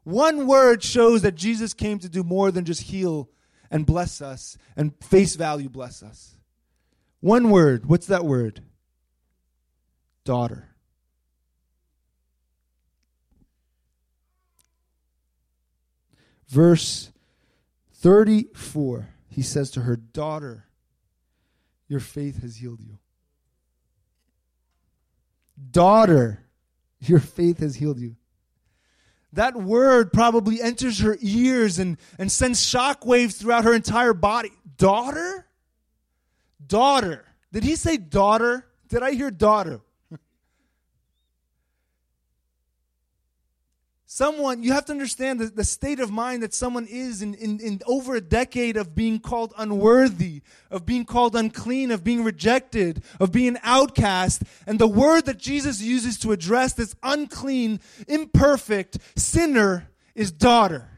One 0.03 0.47
word 0.47 0.83
shows 0.83 1.23
that 1.23 1.35
Jesus 1.35 1.73
came 1.73 1.99
to 2.01 2.09
do 2.09 2.23
more 2.23 2.51
than 2.51 2.65
just 2.65 2.83
heal 2.83 3.31
and 3.71 3.87
bless 3.87 4.21
us 4.21 4.59
and 4.77 4.93
face 5.03 5.37
value 5.37 5.69
bless 5.71 6.03
us. 6.03 6.37
One 7.21 7.51
word. 7.51 7.87
What's 7.87 8.09
that 8.09 8.25
word? 8.25 8.61
Daughter. 10.25 10.74
Verse 16.55 17.11
34, 17.95 19.09
he 19.27 19.43
says 19.43 19.73
to 19.73 19.81
her, 19.81 19.97
Daughter, 19.97 20.67
your 21.89 21.99
faith 21.99 22.43
has 22.43 22.59
healed 22.59 22.81
you. 22.81 23.01
Daughter, 25.73 26.45
your 27.01 27.19
faith 27.19 27.59
has 27.59 27.75
healed 27.75 27.99
you. 27.99 28.15
That 29.33 29.57
word 29.57 30.13
probably 30.13 30.63
enters 30.63 31.01
her 31.01 31.19
ears 31.21 31.81
and, 31.81 31.97
and 32.21 32.31
sends 32.31 32.65
shockwaves 32.65 33.37
throughout 33.37 33.65
her 33.65 33.75
entire 33.75 34.15
body. 34.15 34.53
Daughter? 34.77 35.49
Daughter. 36.65 37.25
Did 37.53 37.65
he 37.65 37.75
say 37.75 37.97
daughter? 37.97 38.65
Did 38.87 39.03
I 39.03 39.15
hear 39.15 39.33
daughter? 39.33 39.81
Someone, 44.15 44.63
you 44.63 44.73
have 44.73 44.85
to 44.85 44.93
understand 44.93 45.41
the, 45.41 45.47
the 45.47 45.65
state 45.65 45.99
of 45.99 46.09
mind 46.09 46.45
that 46.45 46.55
someone 46.55 46.87
is 46.87 47.21
in, 47.21 47.35
in, 47.35 47.59
in 47.59 47.81
over 47.85 48.15
a 48.15 48.21
decade 48.21 48.77
of 48.77 48.95
being 48.95 49.19
called 49.19 49.53
unworthy, 49.59 50.43
of 50.71 50.87
being 50.87 51.05
called 51.05 51.35
unclean, 51.35 51.91
of 51.91 52.05
being 52.05 52.23
rejected, 52.23 53.03
of 53.19 53.33
being 53.33 53.59
outcast. 53.65 54.45
And 54.69 54.79
the 54.79 54.87
word 54.87 55.25
that 55.27 55.39
Jesus 55.39 55.83
uses 55.83 56.17
to 56.21 56.31
address 56.31 56.75
this 56.75 56.95
unclean, 57.03 57.81
imperfect 58.07 58.99
sinner 59.17 59.89
is 60.15 60.31
daughter. 60.31 60.89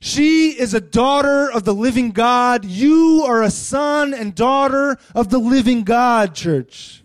She 0.00 0.48
is 0.48 0.74
a 0.74 0.80
daughter 0.80 1.48
of 1.48 1.62
the 1.62 1.74
living 1.74 2.10
God. 2.10 2.64
You 2.64 3.22
are 3.24 3.44
a 3.44 3.52
son 3.52 4.12
and 4.12 4.34
daughter 4.34 4.98
of 5.14 5.28
the 5.28 5.38
living 5.38 5.84
God, 5.84 6.34
church. 6.34 7.04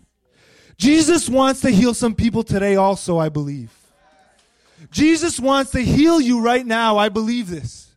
Jesus 0.76 1.28
wants 1.28 1.60
to 1.60 1.70
heal 1.70 1.94
some 1.94 2.16
people 2.16 2.42
today 2.42 2.74
also, 2.74 3.18
I 3.18 3.28
believe. 3.28 3.83
Jesus 4.90 5.40
wants 5.40 5.72
to 5.72 5.80
heal 5.80 6.20
you 6.20 6.40
right 6.40 6.64
now. 6.64 6.98
I 6.98 7.08
believe 7.08 7.48
this. 7.48 7.94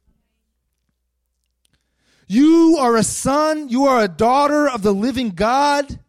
You 2.28 2.78
are 2.80 2.96
a 2.98 3.04
son, 3.04 3.70
you 3.70 3.86
are 3.86 4.04
a 4.04 4.08
daughter 4.10 4.70
of 4.70 4.82
the 4.82 4.94
living 4.94 5.30
God, 5.30 6.00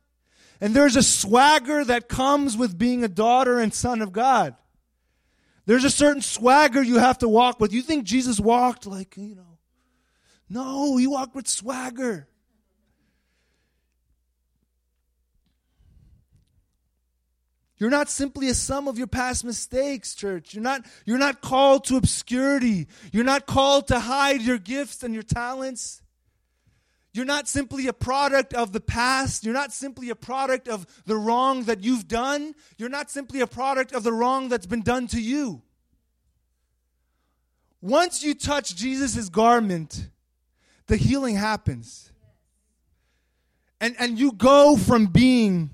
and 0.61 0.75
there's 0.75 0.97
a 0.97 1.03
swagger 1.03 1.85
that 1.85 2.09
comes 2.09 2.57
with 2.57 2.77
being 2.77 3.05
a 3.05 3.09
daughter 3.09 3.61
and 3.61 3.73
son 3.73 4.03
of 4.03 4.13
God. 4.13 4.57
There's 5.67 5.85
a 5.85 5.91
certain 5.91 6.23
swagger 6.23 6.83
you 6.83 6.99
have 6.99 7.19
to 7.19 7.29
walk 7.29 7.61
with. 7.61 7.73
You 7.73 7.83
think 7.83 8.05
Jesus 8.05 8.41
walked 8.41 8.87
like, 8.87 9.17
you 9.17 9.37
know, 9.37 9.59
no, 10.49 10.97
he 10.97 11.07
walked 11.07 11.37
with 11.37 11.47
swagger. 11.47 12.27
You're 17.79 17.91
not 17.91 18.11
simply 18.11 18.49
a 18.49 18.55
sum 18.55 18.89
of 18.89 18.99
your 18.99 19.07
past 19.07 19.45
mistakes, 19.45 20.15
church. 20.15 20.53
You're 20.53 20.63
not, 20.63 20.85
you're 21.05 21.19
not 21.19 21.41
called 21.41 21.85
to 21.85 21.97
obscurity. 21.97 22.89
You're 23.13 23.25
not 23.25 23.47
called 23.47 23.87
to 23.89 24.01
hide 24.01 24.43
your 24.43 24.59
gifts 24.59 25.05
and 25.05 25.15
your 25.15 25.23
talents. 25.23 26.03
You're 27.13 27.25
not 27.25 27.49
simply 27.49 27.87
a 27.87 27.93
product 27.93 28.53
of 28.53 28.73
the 28.73 28.81
past. 28.81 29.45
You're 29.45 29.55
not 29.55 29.73
simply 29.73 30.11
a 30.11 30.17
product 30.17 30.69
of 30.69 30.87
the 31.07 31.17
wrong 31.17 31.65
that 31.65 31.83
you've 31.83 32.09
done. 32.09 32.55
You're 32.77 32.89
not 32.89 33.11
simply 33.11 33.41
a 33.41 33.47
product 33.47 33.93
of 33.93 34.03
the 34.03 34.13
wrong 34.13 34.49
that's 34.49 34.67
been 34.67 34.83
done 34.83 35.07
to 35.09 35.21
you. 35.21 35.63
Once 37.81 38.25
you 38.25 38.35
touch 38.35 38.75
Jesus' 38.75 39.29
garment, 39.29 40.11
the 40.89 40.97
healing 40.97 41.37
happens. 41.37 42.13
And, 43.81 43.95
and 44.01 44.19
you 44.19 44.33
go 44.33 44.77
from 44.77 45.07
being 45.07 45.71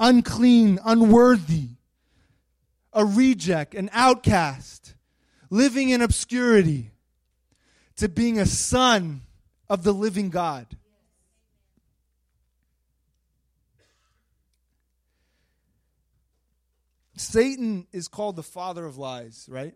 unclean, 0.00 0.80
unworthy, 0.84 1.68
a 2.92 3.04
reject, 3.04 3.74
an 3.74 3.90
outcast, 3.92 4.94
living 5.50 5.90
in 5.90 6.02
obscurity, 6.02 6.90
to 7.96 8.08
being 8.08 8.40
a 8.40 8.46
son 8.46 9.20
of 9.68 9.84
the 9.84 9.92
living 9.92 10.30
God. 10.30 10.66
Satan 17.16 17.86
is 17.92 18.08
called 18.08 18.36
the 18.36 18.42
father 18.42 18.86
of 18.86 18.96
lies, 18.96 19.46
right? 19.50 19.74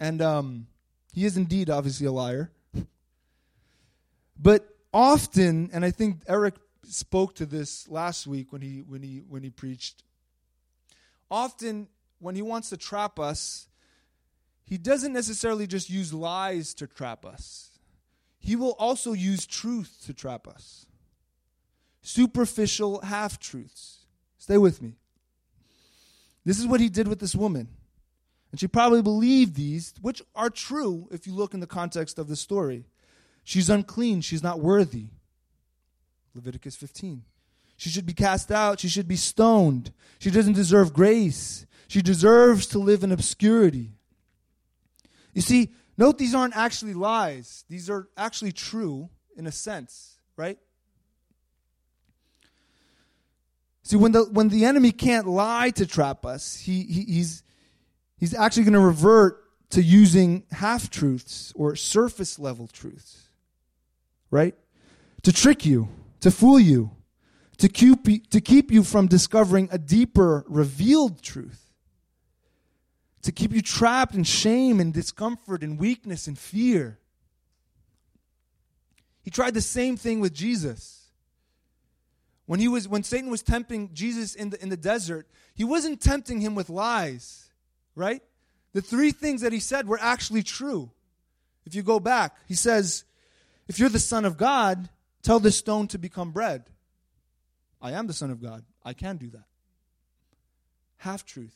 And 0.00 0.20
um, 0.20 0.66
he 1.12 1.24
is 1.24 1.36
indeed 1.36 1.70
obviously 1.70 2.06
a 2.06 2.12
liar. 2.12 2.50
But 4.36 4.68
often, 4.92 5.70
and 5.72 5.84
I 5.84 5.92
think 5.92 6.22
Eric 6.26 6.54
spoke 6.86 7.34
to 7.36 7.46
this 7.46 7.88
last 7.88 8.26
week 8.26 8.52
when 8.52 8.62
he 8.62 8.82
when 8.86 9.02
he 9.02 9.22
when 9.28 9.42
he 9.42 9.50
preached. 9.50 10.02
Often 11.30 11.88
when 12.18 12.34
he 12.34 12.42
wants 12.42 12.70
to 12.70 12.76
trap 12.76 13.18
us, 13.18 13.68
he 14.64 14.78
doesn't 14.78 15.12
necessarily 15.12 15.66
just 15.66 15.90
use 15.90 16.12
lies 16.12 16.74
to 16.74 16.86
trap 16.86 17.26
us. 17.26 17.70
He 18.38 18.56
will 18.56 18.76
also 18.78 19.12
use 19.12 19.46
truth 19.46 20.02
to 20.06 20.14
trap 20.14 20.46
us. 20.46 20.86
Superficial 22.02 23.00
half 23.00 23.38
truths. 23.38 24.04
Stay 24.38 24.58
with 24.58 24.82
me. 24.82 24.96
This 26.44 26.58
is 26.58 26.66
what 26.66 26.80
he 26.80 26.88
did 26.90 27.08
with 27.08 27.20
this 27.20 27.34
woman. 27.34 27.68
And 28.50 28.60
she 28.60 28.68
probably 28.68 29.02
believed 29.02 29.54
these, 29.54 29.94
which 30.00 30.22
are 30.34 30.50
true 30.50 31.08
if 31.10 31.26
you 31.26 31.34
look 31.34 31.54
in 31.54 31.60
the 31.60 31.66
context 31.66 32.18
of 32.18 32.28
the 32.28 32.36
story. 32.36 32.84
She's 33.42 33.68
unclean, 33.68 34.20
she's 34.20 34.42
not 34.42 34.60
worthy. 34.60 35.08
Leviticus 36.34 36.76
15. 36.76 37.22
She 37.76 37.90
should 37.90 38.06
be 38.06 38.12
cast 38.12 38.50
out. 38.50 38.80
She 38.80 38.88
should 38.88 39.08
be 39.08 39.16
stoned. 39.16 39.92
She 40.18 40.30
doesn't 40.30 40.54
deserve 40.54 40.92
grace. 40.92 41.66
She 41.88 42.02
deserves 42.02 42.66
to 42.68 42.78
live 42.78 43.04
in 43.04 43.12
obscurity. 43.12 43.92
You 45.32 45.42
see, 45.42 45.72
note 45.96 46.18
these 46.18 46.34
aren't 46.34 46.56
actually 46.56 46.94
lies, 46.94 47.64
these 47.68 47.90
are 47.90 48.08
actually 48.16 48.52
true 48.52 49.10
in 49.36 49.46
a 49.46 49.52
sense, 49.52 50.18
right? 50.36 50.58
See, 53.82 53.96
when 53.96 54.12
the, 54.12 54.24
when 54.24 54.48
the 54.48 54.64
enemy 54.64 54.92
can't 54.92 55.26
lie 55.26 55.70
to 55.70 55.86
trap 55.86 56.24
us, 56.24 56.56
he, 56.56 56.84
he 56.84 57.02
he's, 57.02 57.42
he's 58.16 58.32
actually 58.32 58.64
going 58.64 58.74
to 58.74 58.80
revert 58.80 59.42
to 59.70 59.82
using 59.82 60.44
half 60.52 60.88
truths 60.88 61.52
or 61.54 61.76
surface 61.76 62.38
level 62.38 62.66
truths, 62.66 63.28
right? 64.30 64.54
To 65.24 65.32
trick 65.32 65.66
you 65.66 65.88
to 66.24 66.30
fool 66.30 66.58
you, 66.58 66.90
to 67.58 67.68
keep, 67.68 68.30
to 68.30 68.40
keep 68.40 68.70
you 68.70 68.82
from 68.82 69.06
discovering 69.06 69.68
a 69.70 69.76
deeper, 69.76 70.42
revealed 70.48 71.20
truth, 71.20 71.70
to 73.20 73.30
keep 73.30 73.52
you 73.52 73.60
trapped 73.60 74.14
in 74.14 74.24
shame 74.24 74.80
and 74.80 74.94
discomfort 74.94 75.62
and 75.62 75.78
weakness 75.78 76.26
and 76.26 76.38
fear. 76.38 76.98
He 79.20 79.30
tried 79.30 79.52
the 79.52 79.60
same 79.60 79.98
thing 79.98 80.20
with 80.20 80.32
Jesus. 80.32 81.10
When, 82.46 82.58
he 82.58 82.68
was, 82.68 82.88
when 82.88 83.02
Satan 83.02 83.30
was 83.30 83.42
tempting 83.42 83.92
Jesus 83.92 84.34
in 84.34 84.48
the, 84.48 84.62
in 84.62 84.70
the 84.70 84.78
desert, 84.78 85.26
he 85.54 85.62
wasn't 85.62 86.00
tempting 86.00 86.40
him 86.40 86.54
with 86.54 86.70
lies, 86.70 87.50
right? 87.94 88.22
The 88.72 88.80
three 88.80 89.10
things 89.10 89.42
that 89.42 89.52
he 89.52 89.60
said 89.60 89.86
were 89.86 90.00
actually 90.00 90.42
true. 90.42 90.90
If 91.66 91.74
you 91.74 91.82
go 91.82 92.00
back, 92.00 92.34
he 92.48 92.54
says, 92.54 93.04
If 93.68 93.78
you're 93.78 93.90
the 93.90 93.98
Son 93.98 94.24
of 94.24 94.38
God, 94.38 94.88
Tell 95.24 95.40
this 95.40 95.56
stone 95.56 95.88
to 95.88 95.98
become 95.98 96.30
bread. 96.30 96.66
I 97.80 97.92
am 97.92 98.06
the 98.06 98.12
Son 98.12 98.30
of 98.30 98.40
God. 98.40 98.62
I 98.84 98.92
can 98.92 99.16
do 99.16 99.30
that. 99.30 99.46
Half 100.98 101.24
truth. 101.24 101.54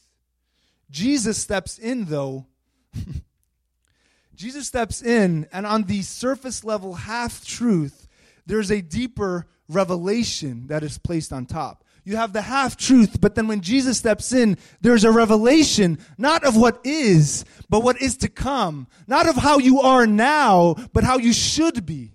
Jesus 0.90 1.36
steps 1.36 1.78
in, 1.78 2.06
though. 2.06 2.46
Jesus 4.34 4.66
steps 4.66 5.02
in, 5.02 5.46
and 5.52 5.66
on 5.66 5.82
the 5.82 6.00
surface 6.00 6.64
level 6.64 6.94
half 6.94 7.44
truth, 7.44 8.08
there's 8.46 8.70
a 8.70 8.80
deeper 8.80 9.46
revelation 9.68 10.68
that 10.68 10.82
is 10.82 10.96
placed 10.96 11.32
on 11.32 11.44
top. 11.44 11.84
you 12.04 12.16
have 12.16 12.32
the 12.32 12.40
half 12.40 12.74
truth, 12.76 13.20
but 13.20 13.34
then 13.34 13.48
when 13.48 13.60
Jesus 13.60 13.98
steps 13.98 14.32
in, 14.32 14.56
there's 14.80 15.04
a 15.04 15.10
revelation, 15.10 15.98
not 16.16 16.42
of 16.42 16.56
what 16.56 16.80
is, 16.84 17.44
but 17.68 17.82
what 17.82 18.00
is 18.00 18.16
to 18.18 18.28
come. 18.28 18.86
Not 19.06 19.28
of 19.28 19.36
how 19.36 19.58
you 19.58 19.80
are 19.80 20.06
now, 20.06 20.74
but 20.94 21.04
how 21.04 21.18
you 21.18 21.34
should 21.34 21.84
be. 21.84 22.14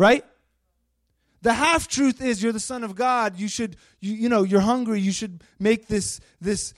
Right? 0.00 0.24
The 1.42 1.52
half 1.52 1.86
truth 1.86 2.22
is 2.22 2.42
you're 2.42 2.52
the 2.52 2.58
son 2.58 2.84
of 2.84 2.94
God. 2.94 3.38
You 3.38 3.48
should, 3.48 3.76
you, 4.00 4.14
you 4.14 4.28
know, 4.30 4.44
you're 4.44 4.60
hungry. 4.60 4.98
You 4.98 5.12
should 5.12 5.44
make 5.58 5.88
this, 5.88 6.20
this 6.40 6.72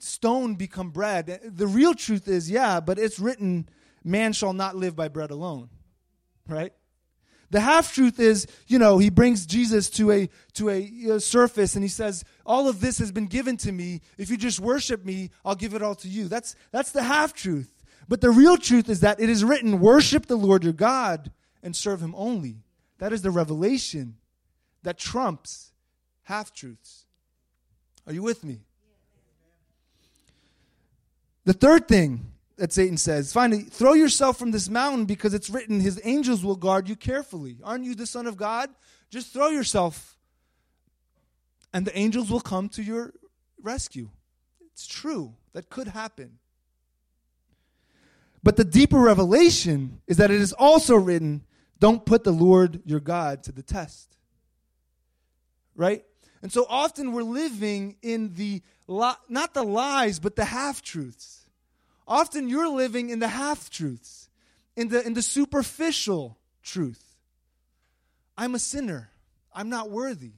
stone 0.00 0.56
become 0.56 0.90
bread. 0.90 1.40
The 1.44 1.68
real 1.68 1.94
truth 1.94 2.26
is, 2.26 2.50
yeah, 2.50 2.80
but 2.80 2.98
it's 2.98 3.20
written, 3.20 3.68
man 4.02 4.32
shall 4.32 4.52
not 4.52 4.74
live 4.74 4.96
by 4.96 5.06
bread 5.06 5.30
alone. 5.30 5.68
Right? 6.48 6.72
The 7.50 7.60
half 7.60 7.94
truth 7.94 8.18
is, 8.18 8.48
you 8.66 8.80
know, 8.80 8.98
he 8.98 9.08
brings 9.08 9.46
Jesus 9.46 9.88
to 9.90 10.10
a 10.10 10.28
to 10.54 10.70
a, 10.70 10.90
a, 11.10 11.20
surface 11.20 11.76
and 11.76 11.84
he 11.84 11.88
says, 11.88 12.24
"All 12.44 12.68
of 12.68 12.80
this 12.80 12.98
has 12.98 13.12
been 13.12 13.26
given 13.26 13.56
to 13.58 13.70
me. 13.70 14.00
If 14.18 14.28
you 14.30 14.36
just 14.36 14.58
worship 14.58 15.04
me, 15.04 15.30
I'll 15.44 15.54
give 15.54 15.74
it 15.74 15.82
all 15.82 15.94
to 15.96 16.08
you." 16.08 16.26
That's 16.26 16.56
that's 16.72 16.90
the 16.90 17.04
half 17.04 17.32
truth. 17.32 17.84
But 18.08 18.20
the 18.20 18.30
real 18.30 18.56
truth 18.56 18.88
is 18.88 19.00
that 19.00 19.20
it 19.20 19.30
is 19.30 19.44
written, 19.44 19.78
"Worship 19.78 20.26
the 20.26 20.36
Lord 20.36 20.64
your 20.64 20.72
God 20.72 21.30
and 21.62 21.76
serve 21.76 22.00
him 22.00 22.12
only." 22.16 22.63
That 22.98 23.12
is 23.12 23.22
the 23.22 23.30
revelation 23.30 24.16
that 24.82 24.98
trumps 24.98 25.72
half 26.22 26.52
truths. 26.52 27.06
Are 28.06 28.12
you 28.12 28.22
with 28.22 28.44
me? 28.44 28.60
The 31.44 31.52
third 31.52 31.88
thing 31.88 32.32
that 32.56 32.72
Satan 32.72 32.96
says, 32.96 33.32
finally, 33.32 33.62
throw 33.62 33.94
yourself 33.94 34.38
from 34.38 34.50
this 34.50 34.68
mountain 34.68 35.04
because 35.04 35.34
it's 35.34 35.50
written, 35.50 35.80
his 35.80 36.00
angels 36.04 36.44
will 36.44 36.56
guard 36.56 36.88
you 36.88 36.96
carefully. 36.96 37.58
Aren't 37.64 37.84
you 37.84 37.94
the 37.94 38.06
Son 38.06 38.26
of 38.26 38.36
God? 38.36 38.70
Just 39.10 39.32
throw 39.32 39.48
yourself, 39.48 40.16
and 41.72 41.86
the 41.86 41.96
angels 41.96 42.30
will 42.30 42.40
come 42.40 42.68
to 42.70 42.82
your 42.82 43.12
rescue. 43.62 44.08
It's 44.72 44.86
true. 44.86 45.34
That 45.52 45.70
could 45.70 45.88
happen. 45.88 46.38
But 48.42 48.56
the 48.56 48.64
deeper 48.64 48.98
revelation 48.98 50.00
is 50.06 50.16
that 50.18 50.30
it 50.30 50.40
is 50.40 50.52
also 50.52 50.96
written, 50.96 51.44
don't 51.84 52.06
put 52.06 52.24
the 52.24 52.32
Lord 52.32 52.80
your 52.86 52.98
God 52.98 53.42
to 53.42 53.52
the 53.52 53.62
test. 53.62 54.16
Right? 55.76 56.02
And 56.40 56.50
so 56.50 56.64
often 56.66 57.12
we're 57.12 57.22
living 57.22 57.96
in 58.00 58.32
the, 58.36 58.62
not 58.88 59.52
the 59.52 59.62
lies, 59.62 60.18
but 60.18 60.34
the 60.34 60.46
half 60.46 60.80
truths. 60.80 61.44
Often 62.08 62.48
you're 62.48 62.70
living 62.70 63.10
in 63.10 63.18
the 63.18 63.28
half 63.28 63.68
truths, 63.68 64.30
in 64.74 64.88
the, 64.88 65.06
in 65.06 65.12
the 65.12 65.20
superficial 65.20 66.38
truth. 66.62 67.04
I'm 68.34 68.54
a 68.54 68.58
sinner. 68.58 69.10
I'm 69.52 69.68
not 69.68 69.90
worthy. 69.90 70.32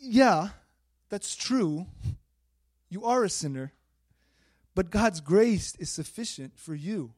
Yeah, 0.00 0.48
that's 1.10 1.36
true. 1.36 1.86
You 2.90 3.04
are 3.04 3.22
a 3.22 3.30
sinner, 3.30 3.72
but 4.74 4.90
God's 4.90 5.20
grace 5.20 5.76
is 5.78 5.90
sufficient 5.90 6.58
for 6.58 6.74
you. 6.74 7.12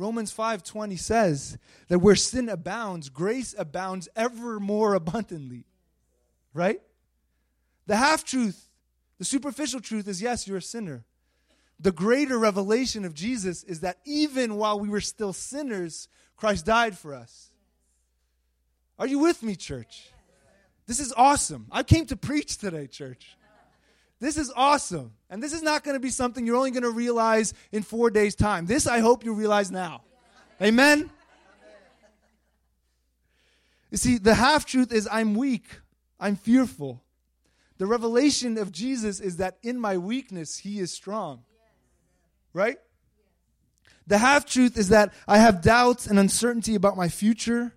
Romans 0.00 0.32
5:20 0.32 0.96
says 0.96 1.58
that 1.88 1.98
where 1.98 2.16
sin 2.16 2.48
abounds, 2.48 3.10
grace 3.10 3.54
abounds 3.58 4.08
ever 4.16 4.58
more 4.58 4.94
abundantly. 4.94 5.66
Right? 6.54 6.80
The 7.86 7.96
half 7.96 8.24
truth 8.24 8.70
the 9.18 9.26
superficial 9.26 9.80
truth 9.80 10.08
is 10.08 10.22
yes, 10.22 10.48
you're 10.48 10.56
a 10.56 10.62
sinner. 10.62 11.04
The 11.78 11.92
greater 11.92 12.38
revelation 12.38 13.04
of 13.04 13.12
Jesus 13.12 13.62
is 13.62 13.80
that 13.80 13.98
even 14.06 14.56
while 14.56 14.80
we 14.80 14.88
were 14.88 15.02
still 15.02 15.34
sinners, 15.34 16.08
Christ 16.36 16.64
died 16.64 16.96
for 16.96 17.14
us. 17.14 17.50
Are 18.98 19.06
you 19.06 19.18
with 19.18 19.42
me, 19.42 19.54
church? 19.54 20.08
This 20.86 21.00
is 21.00 21.12
awesome. 21.14 21.66
I 21.70 21.82
came 21.82 22.06
to 22.06 22.16
preach 22.16 22.56
today, 22.56 22.86
church. 22.86 23.36
This 24.20 24.36
is 24.36 24.52
awesome. 24.54 25.12
And 25.30 25.42
this 25.42 25.52
is 25.52 25.62
not 25.62 25.82
going 25.82 25.94
to 25.94 26.00
be 26.00 26.10
something 26.10 26.46
you're 26.46 26.56
only 26.56 26.70
going 26.70 26.82
to 26.82 26.90
realize 26.90 27.54
in 27.72 27.82
four 27.82 28.10
days' 28.10 28.34
time. 28.34 28.66
This 28.66 28.86
I 28.86 29.00
hope 29.00 29.24
you 29.24 29.32
realize 29.32 29.70
now. 29.70 30.02
Amen? 30.60 31.10
You 33.90 33.96
see, 33.96 34.18
the 34.18 34.34
half 34.34 34.66
truth 34.66 34.92
is 34.92 35.08
I'm 35.10 35.34
weak, 35.34 35.66
I'm 36.20 36.36
fearful. 36.36 37.02
The 37.78 37.86
revelation 37.86 38.58
of 38.58 38.70
Jesus 38.70 39.20
is 39.20 39.38
that 39.38 39.56
in 39.62 39.80
my 39.80 39.96
weakness, 39.96 40.58
he 40.58 40.80
is 40.80 40.92
strong. 40.92 41.44
Right? 42.52 42.76
The 44.06 44.18
half 44.18 44.44
truth 44.44 44.76
is 44.76 44.90
that 44.90 45.14
I 45.26 45.38
have 45.38 45.62
doubts 45.62 46.06
and 46.06 46.18
uncertainty 46.18 46.74
about 46.74 46.96
my 46.96 47.08
future. 47.08 47.72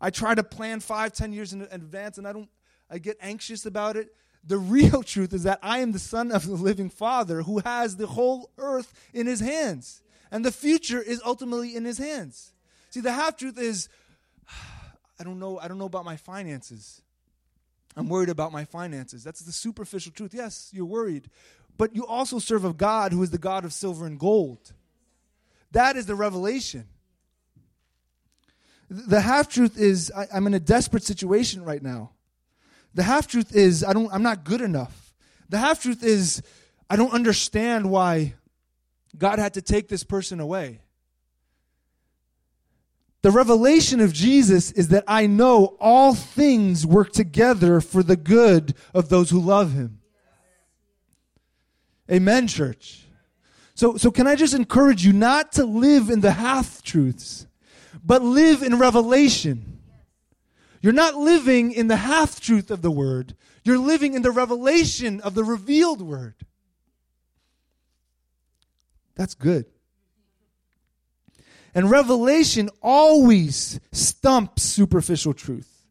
I 0.00 0.10
try 0.10 0.34
to 0.34 0.44
plan 0.44 0.80
five, 0.80 1.12
ten 1.12 1.32
years 1.32 1.52
in 1.52 1.62
advance 1.70 2.16
and 2.16 2.28
I 2.28 2.32
don't, 2.32 2.48
I 2.88 2.98
get 2.98 3.16
anxious 3.20 3.66
about 3.66 3.96
it. 3.96 4.14
The 4.46 4.58
real 4.58 5.02
truth 5.04 5.32
is 5.32 5.44
that 5.44 5.58
I 5.62 5.78
am 5.78 5.92
the 5.92 5.98
son 5.98 6.32
of 6.32 6.46
the 6.46 6.54
living 6.54 6.90
Father 6.90 7.42
who 7.42 7.58
has 7.60 7.96
the 7.96 8.06
whole 8.06 8.50
earth 8.58 8.92
in 9.12 9.26
his 9.26 9.40
hands. 9.40 10.02
And 10.30 10.44
the 10.44 10.52
future 10.52 11.00
is 11.00 11.22
ultimately 11.24 11.76
in 11.76 11.84
his 11.84 11.98
hands. 11.98 12.52
See, 12.90 13.00
the 13.00 13.12
half 13.12 13.36
truth 13.36 13.58
is 13.58 13.88
I 15.18 15.22
don't 15.22 15.38
know, 15.38 15.58
I 15.60 15.68
don't 15.68 15.78
know 15.78 15.84
about 15.84 16.04
my 16.04 16.16
finances. 16.16 17.00
I'm 17.96 18.08
worried 18.08 18.28
about 18.28 18.52
my 18.52 18.64
finances. 18.64 19.22
That's 19.22 19.40
the 19.40 19.52
superficial 19.52 20.12
truth. 20.12 20.34
Yes, 20.34 20.70
you're 20.72 20.84
worried. 20.84 21.30
But 21.76 21.94
you 21.94 22.06
also 22.06 22.38
serve 22.38 22.64
a 22.64 22.72
God 22.72 23.12
who 23.12 23.22
is 23.22 23.30
the 23.30 23.38
God 23.38 23.64
of 23.64 23.72
silver 23.72 24.06
and 24.06 24.18
gold. 24.18 24.72
That 25.72 25.96
is 25.96 26.06
the 26.06 26.14
revelation. 26.14 26.86
The 28.90 29.20
half 29.20 29.48
truth 29.48 29.78
is 29.78 30.12
I, 30.14 30.26
am 30.32 30.46
in 30.46 30.54
a 30.54 30.60
desperate 30.60 31.02
situation 31.02 31.64
right 31.64 31.82
now. 31.82 32.13
The 32.94 33.02
half 33.02 33.26
truth 33.26 33.54
is 33.54 33.84
I 33.84 33.92
don't 33.92 34.12
I'm 34.12 34.22
not 34.22 34.44
good 34.44 34.60
enough. 34.60 35.12
The 35.48 35.58
half 35.58 35.82
truth 35.82 36.02
is 36.02 36.42
I 36.88 36.96
don't 36.96 37.12
understand 37.12 37.90
why 37.90 38.34
God 39.16 39.38
had 39.38 39.54
to 39.54 39.62
take 39.62 39.88
this 39.88 40.04
person 40.04 40.40
away. 40.40 40.80
The 43.22 43.30
revelation 43.30 44.00
of 44.00 44.12
Jesus 44.12 44.70
is 44.72 44.88
that 44.88 45.04
I 45.08 45.26
know 45.26 45.76
all 45.80 46.14
things 46.14 46.86
work 46.86 47.10
together 47.10 47.80
for 47.80 48.02
the 48.02 48.16
good 48.16 48.74
of 48.92 49.08
those 49.08 49.30
who 49.30 49.40
love 49.40 49.72
him. 49.72 50.00
Amen, 52.10 52.46
church. 52.48 53.06
So, 53.74 53.96
so 53.96 54.10
can 54.10 54.26
I 54.26 54.34
just 54.34 54.52
encourage 54.52 55.06
you 55.06 55.14
not 55.14 55.52
to 55.52 55.64
live 55.64 56.10
in 56.10 56.20
the 56.20 56.32
half 56.32 56.82
truths, 56.82 57.46
but 58.04 58.22
live 58.22 58.62
in 58.62 58.78
revelation? 58.78 59.80
You're 60.84 60.92
not 60.92 61.14
living 61.14 61.72
in 61.72 61.86
the 61.88 61.96
half 61.96 62.42
truth 62.42 62.70
of 62.70 62.82
the 62.82 62.90
word, 62.90 63.34
you're 63.62 63.78
living 63.78 64.12
in 64.12 64.20
the 64.20 64.30
revelation 64.30 65.18
of 65.22 65.32
the 65.32 65.42
revealed 65.42 66.02
word. 66.02 66.34
That's 69.14 69.34
good. 69.34 69.64
And 71.74 71.90
revelation 71.90 72.68
always 72.82 73.80
stumps 73.92 74.62
superficial 74.62 75.32
truth. 75.32 75.86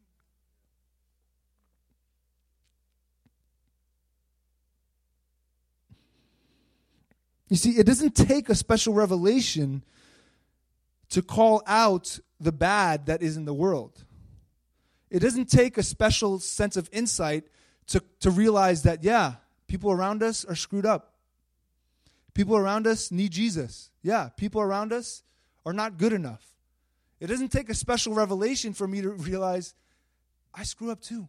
You 7.48 7.56
see, 7.56 7.70
it 7.70 7.84
doesn't 7.84 8.14
take 8.14 8.48
a 8.48 8.54
special 8.54 8.94
revelation 8.94 9.82
to 11.08 11.20
call 11.20 11.64
out 11.66 12.20
the 12.38 12.52
bad 12.52 13.06
that 13.06 13.24
is 13.24 13.36
in 13.36 13.44
the 13.44 13.52
world. 13.52 14.04
It 15.14 15.20
doesn't 15.20 15.48
take 15.48 15.78
a 15.78 15.82
special 15.84 16.40
sense 16.40 16.76
of 16.76 16.90
insight 16.90 17.44
to, 17.86 18.02
to 18.18 18.32
realize 18.32 18.82
that, 18.82 19.04
yeah, 19.04 19.34
people 19.68 19.92
around 19.92 20.24
us 20.24 20.44
are 20.44 20.56
screwed 20.56 20.84
up. 20.84 21.14
People 22.34 22.56
around 22.56 22.88
us 22.88 23.12
need 23.12 23.30
Jesus. 23.30 23.90
Yeah, 24.02 24.30
people 24.36 24.60
around 24.60 24.92
us 24.92 25.22
are 25.64 25.72
not 25.72 25.98
good 25.98 26.12
enough. 26.12 26.44
It 27.20 27.28
doesn't 27.28 27.52
take 27.52 27.70
a 27.70 27.74
special 27.74 28.12
revelation 28.12 28.72
for 28.74 28.88
me 28.88 29.02
to 29.02 29.10
realize 29.10 29.76
I 30.52 30.64
screw 30.64 30.90
up 30.90 31.00
too. 31.00 31.28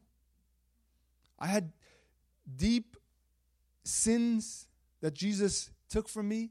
I 1.38 1.46
had 1.46 1.72
deep 2.56 2.98
sins 3.84 4.66
that 5.02 5.14
Jesus 5.14 5.70
took 5.90 6.10
from 6.10 6.28
me. 6.28 6.50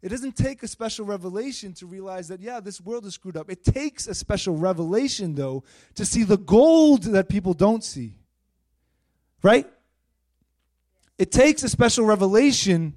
It 0.00 0.10
doesn't 0.10 0.36
take 0.36 0.62
a 0.62 0.68
special 0.68 1.04
revelation 1.04 1.72
to 1.74 1.86
realize 1.86 2.28
that, 2.28 2.40
yeah, 2.40 2.60
this 2.60 2.80
world 2.80 3.04
is 3.04 3.14
screwed 3.14 3.36
up. 3.36 3.50
It 3.50 3.64
takes 3.64 4.06
a 4.06 4.14
special 4.14 4.56
revelation, 4.56 5.34
though, 5.34 5.64
to 5.96 6.04
see 6.04 6.22
the 6.22 6.38
gold 6.38 7.02
that 7.04 7.28
people 7.28 7.52
don't 7.52 7.82
see. 7.82 8.14
Right? 9.42 9.66
It 11.18 11.32
takes 11.32 11.64
a 11.64 11.68
special 11.68 12.04
revelation 12.04 12.96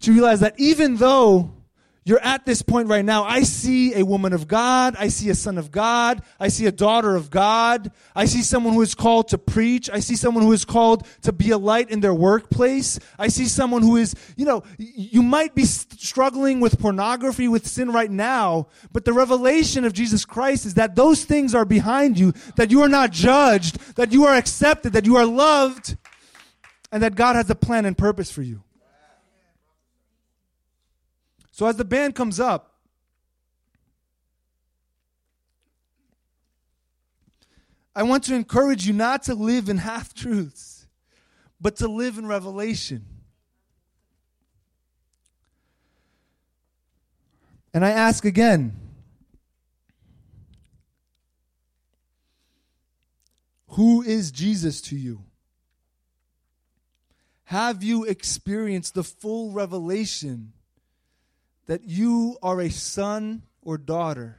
to 0.00 0.12
realize 0.12 0.40
that 0.40 0.58
even 0.58 0.96
though 0.96 1.52
you're 2.04 2.20
at 2.20 2.44
this 2.44 2.62
point 2.62 2.88
right 2.88 3.04
now. 3.04 3.22
I 3.22 3.44
see 3.44 3.94
a 3.94 4.04
woman 4.04 4.32
of 4.32 4.48
God. 4.48 4.96
I 4.98 5.08
see 5.08 5.30
a 5.30 5.34
son 5.36 5.56
of 5.56 5.70
God. 5.70 6.22
I 6.40 6.48
see 6.48 6.66
a 6.66 6.72
daughter 6.72 7.14
of 7.14 7.30
God. 7.30 7.92
I 8.14 8.24
see 8.24 8.42
someone 8.42 8.74
who 8.74 8.82
is 8.82 8.94
called 8.94 9.28
to 9.28 9.38
preach. 9.38 9.88
I 9.88 10.00
see 10.00 10.16
someone 10.16 10.42
who 10.42 10.52
is 10.52 10.64
called 10.64 11.06
to 11.22 11.32
be 11.32 11.50
a 11.50 11.58
light 11.58 11.90
in 11.90 12.00
their 12.00 12.14
workplace. 12.14 12.98
I 13.18 13.28
see 13.28 13.46
someone 13.46 13.82
who 13.82 13.96
is, 13.96 14.16
you 14.36 14.44
know, 14.44 14.64
you 14.78 15.22
might 15.22 15.54
be 15.54 15.64
struggling 15.64 16.58
with 16.58 16.80
pornography, 16.80 17.46
with 17.46 17.68
sin 17.68 17.92
right 17.92 18.10
now, 18.10 18.66
but 18.92 19.04
the 19.04 19.12
revelation 19.12 19.84
of 19.84 19.92
Jesus 19.92 20.24
Christ 20.24 20.66
is 20.66 20.74
that 20.74 20.96
those 20.96 21.24
things 21.24 21.54
are 21.54 21.64
behind 21.64 22.18
you, 22.18 22.32
that 22.56 22.72
you 22.72 22.82
are 22.82 22.88
not 22.88 23.12
judged, 23.12 23.78
that 23.94 24.10
you 24.10 24.24
are 24.24 24.34
accepted, 24.34 24.92
that 24.94 25.06
you 25.06 25.16
are 25.16 25.26
loved, 25.26 25.96
and 26.90 27.02
that 27.02 27.14
God 27.14 27.36
has 27.36 27.48
a 27.48 27.54
plan 27.54 27.84
and 27.84 27.96
purpose 27.96 28.30
for 28.30 28.42
you. 28.42 28.62
So 31.52 31.66
as 31.66 31.76
the 31.76 31.84
band 31.84 32.14
comes 32.14 32.40
up, 32.40 32.80
I 37.94 38.02
want 38.02 38.24
to 38.24 38.34
encourage 38.34 38.86
you 38.86 38.94
not 38.94 39.24
to 39.24 39.34
live 39.34 39.68
in 39.68 39.76
half 39.76 40.14
truths, 40.14 40.86
but 41.60 41.76
to 41.76 41.88
live 41.88 42.16
in 42.16 42.26
revelation. 42.26 43.04
And 47.74 47.84
I 47.84 47.90
ask 47.90 48.24
again 48.24 48.78
Who 53.68 54.02
is 54.02 54.30
Jesus 54.30 54.82
to 54.82 54.96
you? 54.96 55.24
Have 57.44 57.82
you 57.82 58.04
experienced 58.04 58.94
the 58.94 59.04
full 59.04 59.50
revelation 59.50 60.52
that 61.66 61.84
you 61.84 62.36
are 62.42 62.60
a 62.60 62.70
son 62.70 63.42
or 63.62 63.78
daughter. 63.78 64.38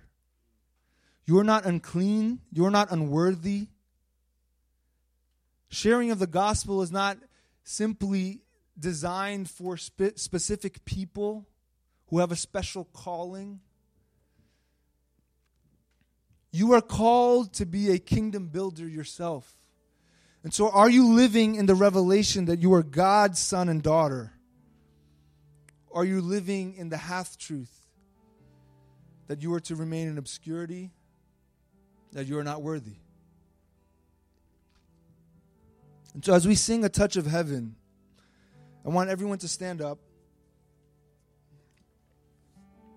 You 1.26 1.39
are 1.39 1.43
not 1.43 1.65
unclean, 1.65 2.39
you 2.51 2.65
are 2.65 2.71
not 2.71 2.91
unworthy. 2.91 3.67
Sharing 5.69 6.11
of 6.11 6.19
the 6.19 6.28
gospel 6.28 6.82
is 6.82 6.91
not 6.91 7.17
simply 7.63 8.41
designed 8.78 9.49
for 9.49 9.78
spe- 9.78 10.17
specific 10.17 10.84
people 10.86 11.47
who 12.07 12.19
have 12.19 12.32
a 12.32 12.36
special 12.36 12.86
calling. 12.93 13.61
You 16.51 16.74
are 16.74 16.82
called 16.82 17.53
to 17.53 17.65
be 17.65 17.89
a 17.89 17.97
kingdom 17.97 18.47
builder 18.47 18.88
yourself. 18.88 19.57
And 20.43 20.53
so, 20.53 20.69
are 20.69 20.89
you 20.89 21.07
living 21.07 21.55
in 21.55 21.65
the 21.65 21.74
revelation 21.74 22.45
that 22.45 22.61
you 22.61 22.74
are 22.74 22.84
God's 22.84 23.39
son 23.39 23.69
and 23.69 23.82
daughter? 23.82 24.33
Are 25.94 26.06
you 26.06 26.22
living 26.22 26.76
in 26.76 26.89
the 26.89 26.98
half 26.98 27.38
truth 27.38 27.88
that 29.28 29.41
you 29.41 29.54
are 29.54 29.60
to 29.62 29.76
remain 29.76 30.08
in 30.08 30.18
obscurity, 30.18 30.91
that 32.12 32.26
you 32.28 32.38
are 32.38 32.44
not 32.44 32.62
worthy? 32.62 32.96
And 36.14 36.24
so, 36.24 36.34
as 36.34 36.48
we 36.48 36.56
sing 36.56 36.84
a 36.84 36.89
touch 36.89 37.16
of 37.16 37.26
heaven, 37.26 37.76
I 38.86 38.89
want 38.89 39.10
everyone 39.10 39.38
to 39.39 39.48
stand 39.48 39.82
up. 39.82 40.00